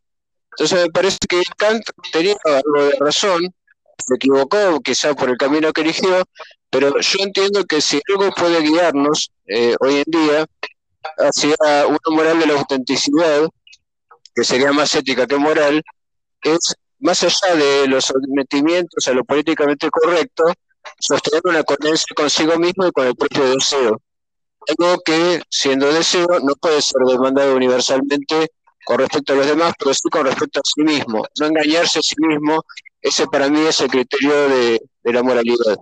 Entonces 0.53 0.83
me 0.83 0.90
parece 0.90 1.18
que 1.29 1.42
Kant 1.57 1.83
tenía 2.12 2.37
algo 2.45 2.85
de 2.85 2.92
razón, 3.01 3.55
se 3.99 4.15
equivocó 4.15 4.81
quizá 4.81 5.15
por 5.15 5.31
el 5.31 5.37
camino 5.37 5.73
que 5.73 5.83
eligió, 5.83 6.25
pero 6.71 6.99
yo 6.99 7.19
entiendo 7.21 7.65
que 7.65 7.81
si 7.81 8.01
algo 8.09 8.31
puede 8.33 8.61
guiarnos 8.63 9.31
eh, 9.47 9.75
hoy 9.81 9.97
en 9.97 10.05
día 10.07 10.47
hacia 11.19 11.57
una 11.87 12.17
moral 12.17 12.39
de 12.39 12.47
la 12.47 12.55
autenticidad, 12.55 13.49
que 14.35 14.45
sería 14.45 14.73
más 14.73 14.95
ética 14.95 15.27
que 15.27 15.37
moral, 15.37 15.83
es 16.43 16.75
más 17.01 17.23
allá 17.23 17.55
de 17.57 17.89
los 17.89 18.07
sometimientos 18.07 19.07
a 19.07 19.13
lo 19.13 19.25
políticamente 19.25 19.91
correcto, 19.91 20.45
sostener 20.99 21.43
una 21.45 21.63
coherencia 21.63 22.15
consigo 22.15 22.59
mismo 22.59 22.87
y 22.87 22.93
con 22.93 23.07
el 23.07 23.17
propio 23.17 23.45
deseo. 23.51 24.01
Algo 24.69 25.01
que, 25.05 25.43
siendo 25.51 25.93
deseo, 25.93 26.29
no 26.43 26.55
puede 26.55 26.81
ser 26.81 27.03
demandado 27.03 27.57
universalmente 27.57 28.49
con 28.85 28.99
respecto 28.99 29.33
a 29.33 29.37
los 29.37 29.47
demás, 29.47 29.75
pero 29.79 29.93
sí 29.93 30.09
con 30.11 30.27
respecto 30.27 30.61
a 30.61 30.63
sí 30.65 30.83
mismo. 30.83 31.25
No 31.41 31.47
engañarse 31.47 31.99
a 31.99 32.03
sí 32.03 32.15
mismo, 32.19 32.65
ese 33.03 33.27
para 33.27 33.49
mí 33.49 33.61
es 33.61 33.81
el 33.81 33.88
criterio 33.88 34.49
de, 34.49 34.81
la 35.12 35.23
moralidad. 35.23 35.77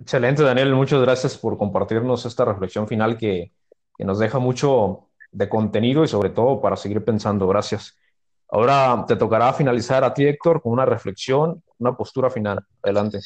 Excelente, 0.00 0.42
Daniel. 0.42 0.74
Muchas 0.74 1.00
gracias 1.00 1.38
por 1.38 1.56
compartirnos 1.56 2.26
esta 2.26 2.44
reflexión 2.44 2.88
final 2.88 3.16
que, 3.16 3.52
que 3.96 4.04
nos 4.04 4.18
deja 4.18 4.40
mucho 4.40 5.08
de 5.30 5.48
contenido 5.48 6.02
y 6.02 6.08
sobre 6.08 6.30
todo 6.30 6.60
para 6.60 6.76
seguir 6.76 7.04
pensando. 7.04 7.46
Gracias. 7.46 7.96
Ahora 8.48 9.04
te 9.06 9.16
tocará 9.16 9.52
finalizar 9.52 10.02
a 10.04 10.12
ti, 10.12 10.26
Héctor, 10.26 10.60
con 10.60 10.72
una 10.72 10.84
reflexión, 10.84 11.62
una 11.78 11.96
postura 11.96 12.28
final. 12.28 12.66
Adelante. 12.82 13.20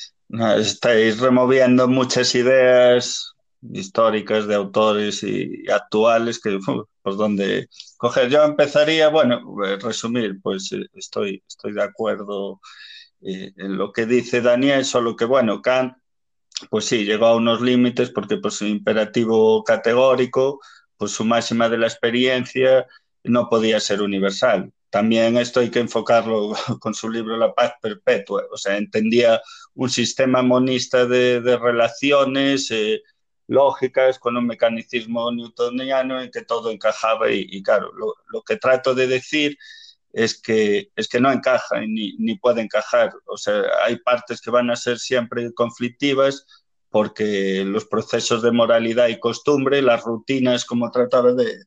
estáis 0.59 1.19
removiendo 1.19 1.89
muchas 1.89 2.35
ideas 2.35 3.36
históricas 3.73 4.47
de 4.47 4.55
autores 4.55 5.23
y 5.23 5.65
actuales 5.71 6.41
que 6.41 6.59
pues 7.03 7.17
donde 7.17 7.69
coger. 7.97 8.31
Yo 8.31 8.45
empezaría 8.45 9.09
bueno 9.09 9.43
eh, 9.65 9.79
resumir 9.81 10.41
pues 10.43 10.73
eh, 10.73 10.87
estoy 10.95 11.43
estoy 11.49 11.73
de 11.73 11.83
acuerdo 11.83 12.61
eh, 13.23 13.53
en 13.57 13.77
lo 13.77 13.93
que 13.93 14.07
dice 14.07 14.41
Daniel 14.41 14.85
solo 14.85 15.17
que 15.17 15.25
bueno 15.25 15.63
Kant 15.63 15.95
pues 16.71 16.87
sí 16.87 17.05
llegó 17.05 17.27
a 17.27 17.37
unos 17.37 17.61
límites 17.61 18.11
porque 18.11 18.39
pues 18.39 18.55
su 18.55 18.67
imperativo 18.67 19.63
categórico 19.65 20.61
pues 20.97 21.13
su 21.13 21.25
máxima 21.25 21.69
de 21.69 21.79
la 21.79 21.87
experiencia 21.87 22.87
no 23.25 23.49
podía 23.49 23.81
ser 23.81 24.03
universal. 24.03 24.73
También 24.89 25.37
esto 25.37 25.61
hay 25.61 25.71
que 25.71 25.81
enfocarlo 25.81 26.53
con 26.81 26.95
su 26.95 27.11
libro 27.11 27.37
La 27.37 27.55
paz 27.55 27.73
perpetua, 27.83 28.45
o 28.51 28.57
sea, 28.57 28.77
entendía 28.79 29.43
un 29.75 29.91
sistema 29.91 30.43
monista 30.43 31.05
de, 31.07 31.41
de 31.41 31.59
relaciones 31.59 32.71
lógicas 33.49 34.19
con 34.19 34.37
un 34.37 34.47
mecanicismo 34.47 35.31
newtoniano 35.33 36.21
en 36.21 36.31
que 36.31 36.43
todo 36.43 36.71
encajaba 36.71 37.31
y, 37.31 37.47
y 37.51 37.63
claro, 37.63 37.93
lo, 37.93 38.15
lo, 38.29 38.43
que 38.43 38.57
trato 38.57 38.95
de 38.95 39.07
decir 39.07 39.57
es 40.13 40.41
que, 40.41 40.91
es 40.97 41.09
que 41.09 41.21
no 41.21 41.31
encaja 41.31 41.81
ni, 41.81 42.17
ni 42.19 42.37
puede 42.39 42.63
encajar, 42.63 43.13
o 43.27 43.37
sea, 43.37 43.63
hay 43.85 43.97
partes 43.97 44.41
que 44.41 44.51
van 44.51 44.71
a 44.71 44.77
ser 44.77 44.99
siempre 44.99 45.53
conflictivas 45.55 46.47
porque 46.91 47.63
los 47.65 47.85
procesos 47.85 48.43
de 48.43 48.53
moralidad 48.53 49.09
y 49.09 49.21
costumbre, 49.21 49.83
las 49.83 50.03
rutinas, 50.03 50.65
como 50.65 50.91
trataba 50.91 51.33
de, 51.35 51.65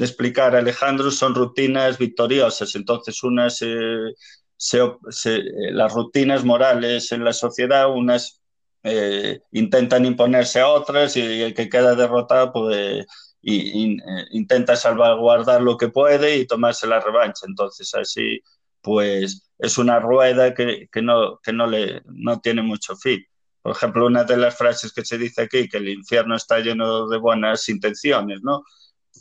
de 0.00 0.06
explicar 0.06 0.56
Alejandro 0.56 1.10
son 1.10 1.34
rutinas 1.34 1.98
victoriosas. 1.98 2.74
Entonces, 2.74 3.22
unas, 3.22 3.60
eh, 3.60 4.14
se, 4.56 4.78
se, 5.10 5.36
eh, 5.36 5.72
las 5.72 5.92
rutinas 5.92 6.44
morales 6.44 7.12
en 7.12 7.24
la 7.24 7.34
sociedad, 7.34 7.90
unas 7.90 8.39
eh, 8.82 9.40
intentan 9.52 10.04
imponerse 10.06 10.60
a 10.60 10.68
otras 10.68 11.16
y 11.16 11.42
el 11.42 11.54
que 11.54 11.68
queda 11.68 11.94
derrotado 11.94 12.52
pues, 12.52 13.06
y, 13.42 13.98
intenta 14.32 14.76
salvaguardar 14.76 15.62
lo 15.62 15.76
que 15.76 15.88
puede 15.88 16.38
y 16.38 16.46
tomarse 16.46 16.86
la 16.86 17.00
revancha. 17.00 17.46
Entonces, 17.48 17.94
así, 17.94 18.40
pues 18.80 19.50
es 19.58 19.78
una 19.78 20.00
rueda 20.00 20.54
que, 20.54 20.88
que, 20.90 21.02
no, 21.02 21.38
que 21.42 21.52
no, 21.52 21.66
le, 21.66 22.02
no 22.06 22.40
tiene 22.40 22.62
mucho 22.62 22.96
fin. 22.96 23.24
Por 23.62 23.72
ejemplo, 23.72 24.06
una 24.06 24.24
de 24.24 24.36
las 24.36 24.56
frases 24.56 24.92
que 24.92 25.04
se 25.04 25.18
dice 25.18 25.42
aquí, 25.42 25.68
que 25.68 25.78
el 25.78 25.88
infierno 25.90 26.34
está 26.36 26.60
lleno 26.60 27.08
de 27.08 27.18
buenas 27.18 27.68
intenciones, 27.68 28.40
¿no? 28.42 28.62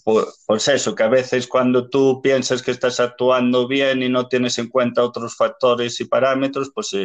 pues 0.03 0.67
eso, 0.67 0.95
que 0.95 1.03
a 1.03 1.09
veces 1.09 1.47
cuando 1.47 1.89
tú 1.89 2.21
piensas 2.21 2.61
que 2.61 2.71
estás 2.71 2.99
actuando 2.99 3.67
bien 3.67 4.01
y 4.01 4.09
no 4.09 4.27
tienes 4.27 4.57
en 4.57 4.69
cuenta 4.69 5.03
otros 5.03 5.35
factores 5.35 5.99
y 5.99 6.05
parámetros, 6.05 6.71
pues 6.73 6.95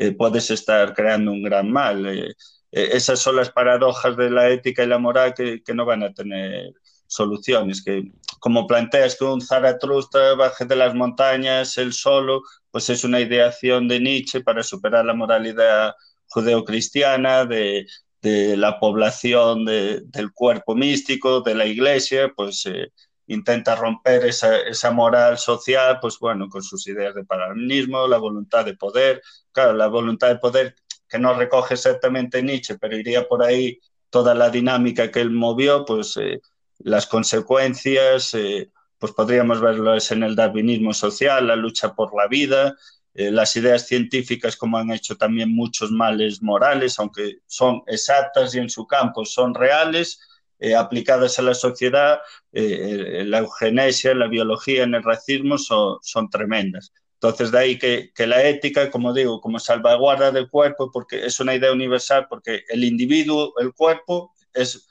eh, 0.00 0.12
puedes 0.12 0.50
estar 0.50 0.94
creando 0.94 1.30
un 1.30 1.42
gran 1.42 1.70
mal. 1.70 2.06
Eh, 2.06 2.34
eh, 2.72 2.88
esas 2.92 3.20
son 3.20 3.36
las 3.36 3.50
paradojas 3.50 4.16
de 4.16 4.30
la 4.30 4.48
ética 4.48 4.82
y 4.82 4.86
la 4.86 4.98
moral 4.98 5.34
que, 5.34 5.62
que, 5.62 5.74
no 5.74 5.84
van 5.84 6.02
a 6.02 6.14
tener 6.14 6.72
soluciones. 7.06 7.84
Que 7.84 8.10
como 8.40 8.66
planteas 8.66 9.16
que 9.16 9.24
un 9.26 9.42
Zaratustra 9.42 10.34
baje 10.36 10.64
de 10.64 10.76
las 10.76 10.94
montañas 10.94 11.76
él 11.76 11.92
solo, 11.92 12.42
pues 12.70 12.88
es 12.88 13.04
una 13.04 13.20
ideación 13.20 13.88
de 13.88 14.00
Nietzsche 14.00 14.40
para 14.40 14.62
superar 14.62 15.04
la 15.04 15.14
moralidad 15.14 15.94
judeocristiana, 16.28 17.44
de, 17.44 17.86
de 18.22 18.56
la 18.56 18.78
población 18.80 19.66
de, 19.66 20.00
del 20.06 20.32
cuerpo 20.32 20.74
místico, 20.74 21.42
de 21.42 21.54
la 21.54 21.66
iglesia, 21.66 22.32
pues 22.34 22.64
eh, 22.66 22.90
intenta 23.30 23.76
romper 23.76 24.26
esa, 24.26 24.58
esa, 24.60 24.90
moral 24.90 25.38
social, 25.38 25.98
pues 26.00 26.18
bueno, 26.18 26.48
con 26.48 26.62
sus 26.62 26.86
ideas 26.88 27.14
de 27.14 27.24
paralelismo, 27.24 28.08
la 28.08 28.18
voluntad 28.18 28.64
de 28.64 28.74
poder, 28.74 29.22
claro, 29.52 29.72
la 29.72 29.86
voluntad 29.86 30.28
de 30.28 30.36
poder 30.36 30.74
que 31.08 31.18
no 31.18 31.34
recoge 31.34 31.74
exactamente 31.74 32.42
Nietzsche, 32.42 32.76
pero 32.78 32.96
iría 32.96 33.26
por 33.28 33.42
ahí 33.42 33.78
toda 34.10 34.34
la 34.34 34.50
dinámica 34.50 35.10
que 35.10 35.20
él 35.20 35.30
movió, 35.30 35.84
pues 35.84 36.16
eh, 36.16 36.40
las 36.78 37.06
consecuencias, 37.06 38.34
eh, 38.34 38.70
pues 38.98 39.12
podríamos 39.12 39.60
verlas 39.60 40.10
en 40.10 40.24
el 40.24 40.34
darwinismo 40.34 40.92
social, 40.92 41.46
la 41.46 41.56
lucha 41.56 41.94
por 41.94 42.14
la 42.16 42.26
vida, 42.26 42.76
eh, 43.14 43.30
las 43.30 43.54
ideas 43.56 43.86
científicas, 43.86 44.56
como 44.56 44.76
han 44.78 44.90
hecho 44.90 45.16
también 45.16 45.54
muchos 45.54 45.92
males 45.92 46.42
morales, 46.42 46.98
aunque 46.98 47.38
son 47.46 47.82
exactas 47.86 48.54
y 48.54 48.58
en 48.58 48.70
su 48.70 48.86
campo 48.86 49.24
son 49.24 49.54
reales, 49.54 50.20
eh, 50.60 50.74
aplicadas 50.74 51.38
a 51.38 51.42
la 51.42 51.54
sociedad, 51.54 52.20
eh, 52.52 53.24
la 53.26 53.38
eugenesia, 53.38 54.14
la 54.14 54.28
biología, 54.28 54.84
en 54.84 54.94
el 54.94 55.02
racismo 55.02 55.58
son, 55.58 55.98
son 56.02 56.28
tremendas. 56.28 56.92
Entonces, 57.14 57.50
de 57.50 57.58
ahí 57.58 57.78
que, 57.78 58.12
que, 58.14 58.26
la 58.26 58.44
ética, 58.44 58.90
como 58.90 59.12
digo, 59.12 59.40
como 59.40 59.58
salvaguarda 59.58 60.30
del 60.30 60.48
cuerpo, 60.48 60.90
porque 60.92 61.24
es 61.26 61.40
una 61.40 61.54
idea 61.54 61.72
universal, 61.72 62.26
porque 62.28 62.62
el 62.68 62.84
individuo, 62.84 63.54
el 63.58 63.72
cuerpo, 63.74 64.34
es 64.54 64.86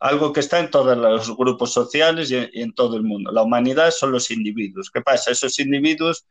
algo 0.00 0.32
que 0.32 0.40
está 0.40 0.60
en 0.60 0.70
todos 0.70 0.96
los 0.96 1.36
grupos 1.36 1.72
sociales 1.72 2.30
y, 2.30 2.36
y 2.52 2.62
en 2.62 2.74
todo 2.74 2.96
el 2.96 3.04
mundo. 3.04 3.32
La 3.32 3.42
humanidad 3.42 3.90
son 3.90 4.12
los 4.12 4.30
individuos. 4.30 4.90
¿Qué 4.92 5.00
pasa? 5.00 5.30
Esos 5.30 5.58
individuos 5.60 6.26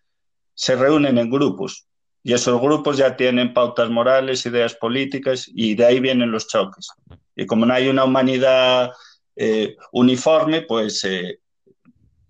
se 0.54 0.76
reúnen 0.76 1.18
en 1.18 1.30
grupos 1.32 1.88
y 2.24 2.34
esos 2.34 2.60
grupos 2.62 2.98
ya 2.98 3.18
tienen 3.18 3.54
pautas 3.54 3.90
morales, 3.90 4.46
ideas 4.46 4.76
políticas 4.76 5.46
y 5.54 5.76
de 5.76 5.86
ahí 5.86 6.00
vienen 6.00 6.32
los 6.32 6.48
choques. 6.48 6.88
Y 7.36 7.46
como 7.46 7.66
no 7.66 7.74
hay 7.74 7.90
una 7.90 8.06
humanidad 8.06 8.92
eh, 9.36 9.76
uniforme, 9.92 10.62
pues 10.62 11.04
eh, 11.04 11.40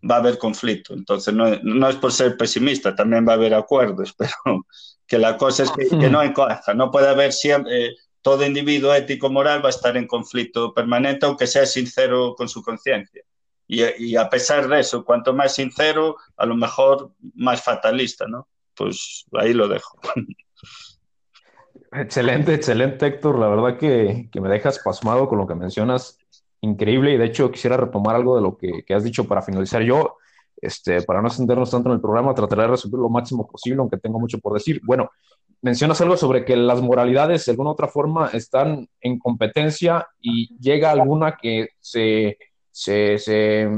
va 0.09 0.15
a 0.15 0.19
haber 0.19 0.39
conflicto. 0.39 0.95
Entonces 0.95 1.31
no, 1.31 1.45
no, 1.61 1.89
es 1.89 1.95
por 1.97 2.11
ser 2.11 2.35
pesimista, 2.37 2.95
también 2.95 3.27
va 3.27 3.33
a 3.33 3.35
haber 3.35 3.53
acuerdos, 3.53 4.13
pero 4.17 4.65
que 5.05 5.19
la 5.19 5.37
cosa 5.37 5.63
es 5.63 5.71
que, 5.71 5.87
que 5.87 6.09
no 6.09 6.23
encaja, 6.23 6.73
no 6.73 6.91
puede 6.91 7.09
haber 7.09 7.31
siempre... 7.31 7.87
Eh, 7.87 7.95
todo 8.23 8.45
individuo 8.45 8.93
ético 8.93 9.29
moral 9.29 9.61
va 9.61 9.67
a 9.67 9.71
estar 9.71 9.97
en 9.97 10.07
conflicto 10.07 10.73
permanente, 10.73 11.25
aunque 11.25 11.45
sea 11.45 11.65
sincero 11.65 12.35
con 12.37 12.47
su 12.47 12.63
conciencia. 12.63 13.21
Y, 13.67 13.83
y, 14.01 14.15
a 14.15 14.29
pesar 14.29 14.69
de 14.69 14.79
eso, 14.79 15.03
cuanto 15.03 15.33
más 15.33 15.55
sincero, 15.55 16.15
a 16.37 16.45
lo 16.45 16.55
mejor 16.55 17.11
más 17.35 17.61
fatalista, 17.61 18.25
¿no? 18.25 18.47
Pues 18.75 19.25
ahí 19.33 19.53
lo 19.53 19.67
dejo. 19.67 19.99
Excelente, 21.91 22.53
excelente, 22.53 23.05
Héctor. 23.05 23.37
La 23.39 23.47
verdad 23.47 23.77
que, 23.77 24.29
que 24.31 24.41
me 24.41 24.49
dejas 24.49 24.79
pasmado 24.79 25.27
con 25.27 25.37
lo 25.37 25.47
que 25.47 25.55
mencionas. 25.55 26.17
Increíble. 26.61 27.13
Y 27.13 27.17
de 27.17 27.25
hecho, 27.25 27.51
quisiera 27.51 27.77
retomar 27.77 28.15
algo 28.15 28.35
de 28.35 28.41
lo 28.41 28.57
que, 28.57 28.83
que 28.83 28.93
has 28.93 29.03
dicho 29.03 29.27
para 29.27 29.41
finalizar. 29.41 29.81
Yo, 29.83 30.17
este, 30.57 31.01
para 31.03 31.21
no 31.21 31.27
extendernos 31.27 31.69
tanto 31.69 31.89
en 31.89 31.95
el 31.95 32.01
programa, 32.01 32.33
trataré 32.33 32.63
de 32.63 32.69
resumir 32.69 32.99
lo 32.99 33.09
máximo 33.09 33.47
posible, 33.47 33.79
aunque 33.79 33.97
tengo 33.97 34.19
mucho 34.19 34.39
por 34.39 34.53
decir. 34.53 34.81
Bueno, 34.83 35.11
mencionas 35.61 36.01
algo 36.01 36.17
sobre 36.17 36.45
que 36.45 36.55
las 36.55 36.81
moralidades 36.81 37.45
de 37.45 37.51
alguna 37.51 37.71
otra 37.71 37.87
forma 37.87 38.29
están 38.33 38.89
en 39.01 39.19
competencia 39.19 40.07
y 40.19 40.57
llega 40.57 40.91
alguna 40.91 41.37
que 41.39 41.69
se 41.79 42.37
se, 42.73 43.19
se, 43.19 43.69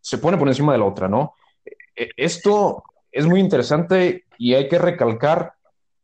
se 0.00 0.18
pone 0.18 0.36
por 0.36 0.46
encima 0.46 0.72
de 0.72 0.78
la 0.78 0.84
otra, 0.84 1.08
¿no? 1.08 1.34
E, 1.96 2.10
esto 2.16 2.84
es 3.18 3.26
muy 3.26 3.40
interesante 3.40 4.26
y 4.38 4.54
hay 4.54 4.68
que 4.68 4.78
recalcar 4.78 5.54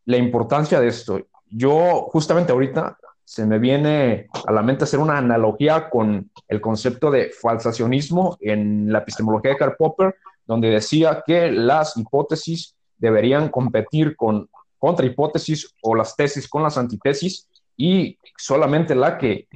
la 0.05 0.17
importancia 0.17 0.81
de 0.81 0.89
esto. 0.89 1.21
Yo 1.49 2.09
justamente 2.11 2.51
ahorita 2.51 2.99
se 3.25 3.47
me 3.47 3.61
viene 3.61 4.27
a 4.45 4.51
la 4.51 4.63
mente 4.63 4.83
hacer 4.83 4.99
una 4.99 5.17
analogía 5.17 5.89
con 5.89 6.29
el 6.49 6.61
concepto 6.61 7.13
de 7.13 7.31
falsacionismo 7.31 8.37
en 8.41 8.93
la 8.93 8.99
epistemología 8.99 9.53
de 9.53 9.57
Karl 9.57 9.77
Popper, 9.77 10.17
donde 10.45 10.71
decía 10.71 11.23
que 11.25 11.53
las 11.53 11.97
hipótesis 11.97 12.75
deberían 12.99 13.49
competir 13.49 14.17
con 14.17 14.49
contrahipótesis 14.81 15.73
o 15.83 15.95
las 15.95 16.17
tesis 16.17 16.49
con 16.49 16.65
las 16.65 16.77
antítesis 16.77 17.49
y 17.77 18.19
solamente 18.37 18.97
la 18.97 19.19
que 19.19 19.47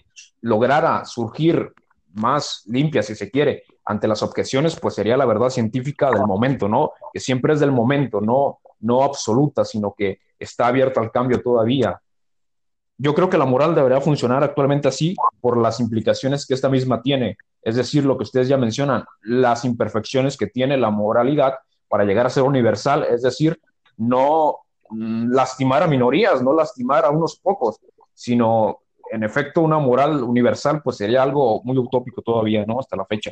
lograra 0.42 1.04
surgir 1.04 1.72
más 2.18 2.62
limpia, 2.66 3.02
si 3.02 3.14
se 3.14 3.30
quiere, 3.30 3.64
ante 3.84 4.08
las 4.08 4.22
objeciones, 4.22 4.78
pues 4.78 4.94
sería 4.94 5.16
la 5.16 5.24
verdad 5.26 5.48
científica 5.48 6.10
del 6.10 6.26
momento, 6.26 6.68
¿no? 6.68 6.92
Que 7.12 7.20
siempre 7.20 7.54
es 7.54 7.60
del 7.60 7.72
momento, 7.72 8.20
no, 8.20 8.58
no 8.80 9.02
absoluta, 9.02 9.64
sino 9.64 9.94
que 9.96 10.20
está 10.38 10.66
abierta 10.66 11.00
al 11.00 11.10
cambio 11.10 11.40
todavía. 11.42 12.00
yo 13.00 13.14
creo 13.14 13.30
que 13.30 13.38
la 13.38 13.44
moral 13.44 13.74
debería 13.74 14.00
funcionar 14.00 14.42
actualmente 14.42 14.88
así 14.88 15.14
por 15.40 15.56
las 15.56 15.78
implicaciones 15.78 16.44
que 16.44 16.54
esta 16.54 16.68
misma 16.68 17.00
tiene, 17.00 17.36
es 17.62 17.76
decir, 17.76 18.04
lo 18.04 18.16
que 18.16 18.24
ustedes 18.24 18.48
ya 18.48 18.56
mencionan, 18.56 19.04
las 19.22 19.64
imperfecciones 19.64 20.36
que 20.36 20.48
tiene 20.48 20.76
la 20.76 20.90
moralidad 20.90 21.54
para 21.88 22.04
llegar 22.04 22.26
a 22.26 22.30
ser 22.30 22.42
universal, 22.42 23.04
es 23.04 23.22
decir, 23.22 23.60
no 23.96 24.58
mm, 24.90 25.30
lastimar 25.32 25.82
a 25.82 25.86
minorías, 25.86 26.42
no 26.42 26.52
lastimar 26.52 27.04
a 27.04 27.10
unos 27.10 27.38
pocos, 27.38 27.78
sino 28.14 28.80
en 29.10 29.22
efecto 29.22 29.60
una 29.60 29.78
moral 29.78 30.22
universal, 30.22 30.82
pues 30.82 30.96
sería 30.96 31.22
algo 31.22 31.62
muy 31.64 31.76
utópico 31.78 32.22
todavía, 32.22 32.64
¿no? 32.66 32.80
Hasta 32.80 32.96
la 32.96 33.06
fecha. 33.06 33.30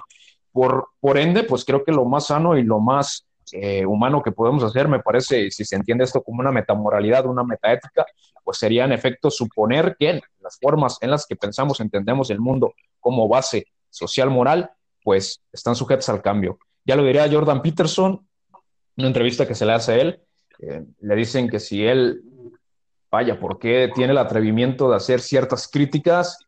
Por, 0.53 0.89
por 1.01 1.19
ende, 1.19 1.43
pues 1.43 1.65
creo 1.65 1.85
que 1.85 1.93
lo 1.93 2.05
más 2.05 2.27
sano 2.27 2.57
y 2.57 2.63
lo 2.63 2.81
más 2.81 3.27
eh, 3.53 3.87
humano 3.87 4.23
que 4.23 4.33
podemos 4.33 4.65
hacer, 4.65 4.89
me 4.89 5.01
parece, 5.01 5.51
si 5.51 5.65
se 5.65 5.77
entiende 5.77 6.05
esto 6.05 6.23
como 6.23 6.41
una 6.41 6.51
metamoralidad, 6.51 7.27
una 7.27 7.45
metaética, 7.45 8.05
pues 8.43 8.59
sería 8.59 8.85
en 8.85 8.93
efecto 8.93 9.31
suponer 9.31 9.97
que 9.99 10.21
las 10.41 10.59
formas 10.61 10.99
en 11.01 11.11
las 11.11 11.27
que 11.27 11.37
pensamos, 11.37 11.81
entendemos 11.81 12.31
el 12.31 12.41
mundo 12.41 12.75
como 13.01 13.29
base 13.29 13.67
social 13.91 14.31
moral, 14.31 14.71
pues 15.03 15.43
están 15.53 15.77
sujetas 15.77 16.09
al 16.09 16.23
cambio. 16.23 16.59
Ya 16.85 16.97
lo 16.97 17.05
diría 17.05 17.31
Jordan 17.31 17.63
Peterson, 17.63 18.27
una 18.97 19.07
entrevista 19.07 19.47
que 19.47 19.55
se 19.55 19.67
le 19.67 19.73
hace 19.73 19.93
a 19.93 19.97
él, 19.97 20.21
eh, 20.61 20.85
le 21.01 21.15
dicen 21.15 21.49
que 21.49 21.61
si 21.61 21.85
él, 21.85 22.23
vaya, 23.17 23.41
¿por 23.41 23.59
qué 23.59 23.91
tiene 23.95 24.13
el 24.13 24.19
atrevimiento 24.19 24.91
de 24.91 24.97
hacer 24.97 25.21
ciertas 25.21 25.69
críticas 25.69 26.39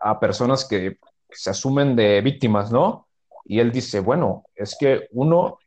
a 0.00 0.18
personas 0.18 0.64
que 0.64 0.96
se 1.30 1.50
asumen 1.50 1.96
de 1.96 2.22
víctimas, 2.22 2.72
¿no? 2.72 3.08
Y 3.44 3.60
él 3.60 3.70
dice, 3.70 4.00
bueno, 4.00 4.44
es 4.54 4.74
que 4.80 5.06
uno 5.12 5.58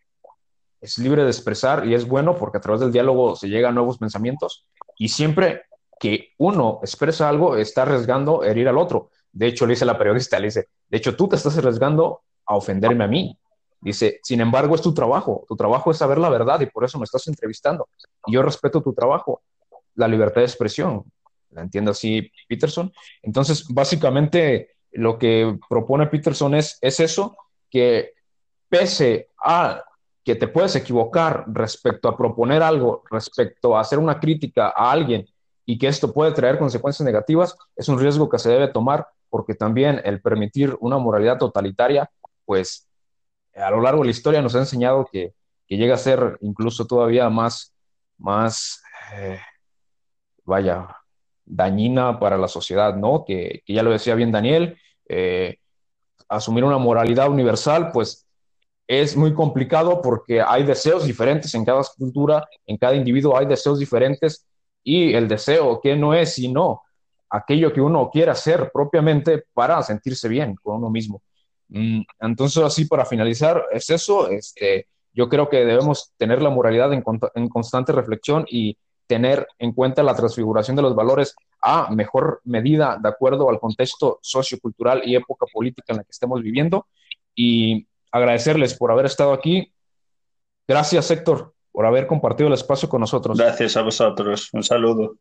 es 0.80 0.98
libre 0.98 1.24
de 1.24 1.30
expresar 1.30 1.86
y 1.86 1.94
es 1.94 2.08
bueno 2.08 2.36
porque 2.36 2.58
a 2.58 2.62
través 2.62 2.82
del 2.82 2.92
diálogo 2.92 3.36
se 3.36 3.50
llega 3.50 3.70
a 3.70 3.72
nuevos 3.72 4.00
pensamientos 4.00 4.66
y 4.98 5.10
siempre 5.10 5.66
que 6.00 6.30
uno 6.40 6.80
expresa 6.82 7.30
algo 7.30 7.56
está 7.56 7.84
arriesgando 7.84 8.44
herir 8.44 8.68
al 8.68 8.80
otro. 8.80 9.12
De 9.32 9.46
hecho, 9.46 9.68
le 9.68 9.74
dice 9.74 9.86
la 9.86 10.00
periodista, 10.00 10.40
le 10.40 10.48
dice, 10.48 10.70
de 10.90 10.98
hecho 10.98 11.16
tú 11.16 11.28
te 11.30 11.36
estás 11.36 11.56
arriesgando 11.56 12.22
a 12.48 12.56
ofenderme 12.56 13.04
a 13.04 13.08
mí. 13.08 13.38
Dice, 13.80 14.20
sin 14.24 14.42
embargo, 14.42 14.74
es 14.74 14.82
tu 14.82 14.92
trabajo, 14.92 15.46
tu 15.48 15.56
trabajo 15.56 15.92
es 15.92 15.98
saber 15.98 16.18
la 16.18 16.30
verdad 16.30 16.60
y 16.62 16.66
por 16.66 16.84
eso 16.84 16.98
me 16.98 17.04
estás 17.04 17.28
entrevistando. 17.28 17.88
Y 18.26 18.34
yo 18.34 18.42
respeto 18.42 18.82
tu 18.82 18.94
trabajo, 18.94 19.44
la 19.96 20.08
libertad 20.08 20.42
de 20.42 20.48
expresión. 20.48 21.04
¿La 21.52 21.62
entiendo 21.62 21.92
así 21.92 22.32
Peterson? 22.48 22.92
Entonces, 23.22 23.66
básicamente, 23.70 24.72
lo 24.92 25.18
que 25.18 25.58
propone 25.70 26.08
Peterson 26.08 26.56
es, 26.56 26.78
es 26.82 27.00
eso, 27.00 27.38
que 27.70 28.14
pese 28.70 29.30
a 29.44 29.84
que 30.24 30.36
te 30.36 30.48
puedes 30.48 30.76
equivocar 30.76 31.46
respecto 31.48 32.08
a 32.08 32.18
proponer 32.18 32.62
algo, 32.62 33.04
respecto 33.10 33.76
a 33.76 33.82
hacer 33.82 34.00
una 34.00 34.20
crítica 34.20 34.68
a 34.76 34.92
alguien 34.92 35.26
y 35.66 35.78
que 35.78 35.88
esto 35.88 36.14
puede 36.14 36.32
traer 36.32 36.60
consecuencias 36.60 37.06
negativas, 37.06 37.56
es 37.76 37.88
un 37.90 38.00
riesgo 38.00 38.30
que 38.30 38.40
se 38.40 38.50
debe 38.50 38.68
tomar 38.68 39.08
porque 39.30 39.56
también 39.56 40.02
el 40.04 40.22
permitir 40.22 40.76
una 40.80 40.98
moralidad 40.98 41.38
totalitaria, 41.38 42.12
pues 42.46 42.88
a 43.56 43.72
lo 43.72 43.82
largo 43.82 44.02
de 44.02 44.08
la 44.08 44.12
historia 44.12 44.42
nos 44.42 44.56
ha 44.56 44.60
enseñado 44.60 45.08
que, 45.12 45.34
llega 45.68 45.96
a 45.96 45.98
ser 45.98 46.38
incluso 46.42 46.86
todavía 46.86 47.30
más, 47.30 47.74
más 48.18 48.84
eh, 49.14 49.40
vaya, 50.44 50.88
dañina 51.46 52.20
para 52.20 52.38
la 52.38 52.48
sociedad, 52.48 52.96
¿no? 52.96 53.24
Que, 53.26 53.64
ya 53.68 53.84
lo 53.84 53.92
decía 53.92 54.16
bien 54.16 54.32
Daniel, 54.32 54.78
eh, 55.08 55.58
asumir 56.30 56.64
una 56.64 56.78
moralidad 56.78 57.30
universal, 57.30 57.92
pues 57.92 58.26
es 58.88 59.16
muy 59.16 59.34
complicado 59.34 60.02
porque 60.02 60.42
hay 60.42 60.64
deseos 60.64 61.06
diferentes 61.06 61.54
en 61.56 61.66
cada 61.66 61.82
cultura, 61.98 62.48
en 62.66 62.78
cada 62.78 62.96
individuo 62.96 63.38
hay 63.38 63.46
deseos 63.46 63.80
diferentes 63.80 64.46
y 64.84 65.14
el 65.14 65.28
deseo 65.28 65.80
que 65.82 65.96
no 65.96 66.14
es 66.14 66.34
sino 66.34 66.82
aquello 67.30 67.72
que 67.72 67.82
uno 67.82 68.10
quiere 68.12 68.32
hacer 68.32 68.70
propiamente 68.74 69.46
para 69.54 69.82
sentirse 69.84 70.28
bien 70.28 70.56
con 70.62 70.78
uno 70.78 70.90
mismo. 70.90 71.22
Mm, 71.70 72.02
entonces, 72.20 72.62
así 72.64 72.86
para 72.86 73.06
finalizar, 73.06 73.64
es 73.72 73.90
eso. 73.90 74.30
Este, 74.30 74.88
yo 75.14 75.30
creo 75.30 75.50
que 75.50 75.66
debemos 75.66 76.12
tener 76.18 76.42
la 76.42 76.50
moralidad 76.50 76.92
en, 76.94 77.04
en 77.36 77.48
constante 77.48 77.94
reflexión 77.94 78.46
y 78.50 78.78
tener 79.12 79.45
en 79.60 79.74
cuenta 79.74 80.04
la 80.04 80.15
transfiguración 80.15 80.78
de 80.78 80.84
los 80.84 80.95
valores 80.95 81.36
a 81.62 81.91
mejor 81.91 82.39
medida 82.45 82.97
de 82.97 83.10
acuerdo 83.10 83.50
al 83.50 83.60
contexto 83.60 84.19
sociocultural 84.21 85.02
y 85.04 85.17
época 85.17 85.47
política 85.52 85.88
en 85.89 85.97
la 85.97 86.04
que 86.06 86.12
estemos 86.12 86.41
viviendo. 86.41 86.88
Y 87.36 87.86
agradecerles 88.10 88.74
por 88.74 88.89
haber 88.89 89.08
estado 89.08 89.34
aquí. 89.34 89.74
Gracias, 90.65 91.12
Héctor, 91.12 91.54
por 91.74 91.86
haber 91.86 92.08
compartido 92.08 92.47
el 92.47 92.54
espacio 92.54 92.88
con 92.88 93.02
nosotros. 93.02 93.38
Gracias 93.38 93.76
a 93.76 93.82
vosotros. 93.82 94.47
Un 94.54 94.63
saludo. 94.63 95.15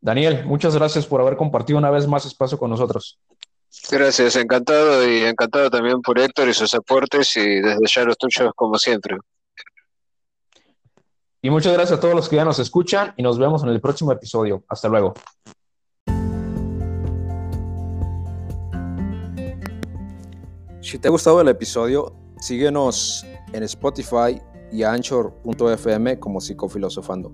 Daniel, 0.00 0.44
muchas 0.44 0.76
gracias 0.76 1.04
por 1.04 1.20
haber 1.20 1.36
compartido 1.36 1.76
una 1.76 1.90
vez 1.90 2.06
más 2.06 2.24
espacio 2.24 2.56
con 2.56 2.70
nosotros. 2.70 3.18
Gracias, 3.90 4.36
encantado 4.36 5.08
y 5.08 5.24
encantado 5.24 5.70
también 5.70 6.00
por 6.02 6.20
Héctor 6.20 6.48
y 6.48 6.54
sus 6.54 6.72
aportes 6.72 7.36
y 7.36 7.60
desde 7.60 7.86
ya 7.92 8.04
los 8.04 8.16
tuyos 8.16 8.52
como 8.54 8.78
siempre. 8.78 9.16
Y 11.44 11.50
muchas 11.50 11.72
gracias 11.72 11.98
a 11.98 12.00
todos 12.00 12.14
los 12.14 12.28
que 12.28 12.36
ya 12.36 12.44
nos 12.44 12.60
escuchan 12.60 13.14
y 13.16 13.22
nos 13.22 13.36
vemos 13.36 13.64
en 13.64 13.70
el 13.70 13.80
próximo 13.80 14.12
episodio. 14.12 14.62
Hasta 14.68 14.88
luego. 14.88 15.12
Si 20.80 21.00
te 21.00 21.08
ha 21.08 21.10
gustado 21.10 21.40
el 21.40 21.48
episodio, 21.48 22.14
síguenos 22.38 23.26
en 23.52 23.64
Spotify 23.64 24.40
y 24.70 24.84
anchor.fm 24.84 26.20
como 26.20 26.40
Psicofilosofando. 26.40 27.32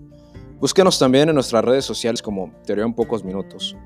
Búsquenos 0.58 0.98
también 0.98 1.28
en 1.28 1.34
nuestras 1.34 1.62
redes 1.62 1.84
sociales 1.84 2.22
como 2.22 2.50
Teoría 2.64 2.86
en 2.86 2.94
Pocos 2.94 3.22
Minutos, 3.22 3.76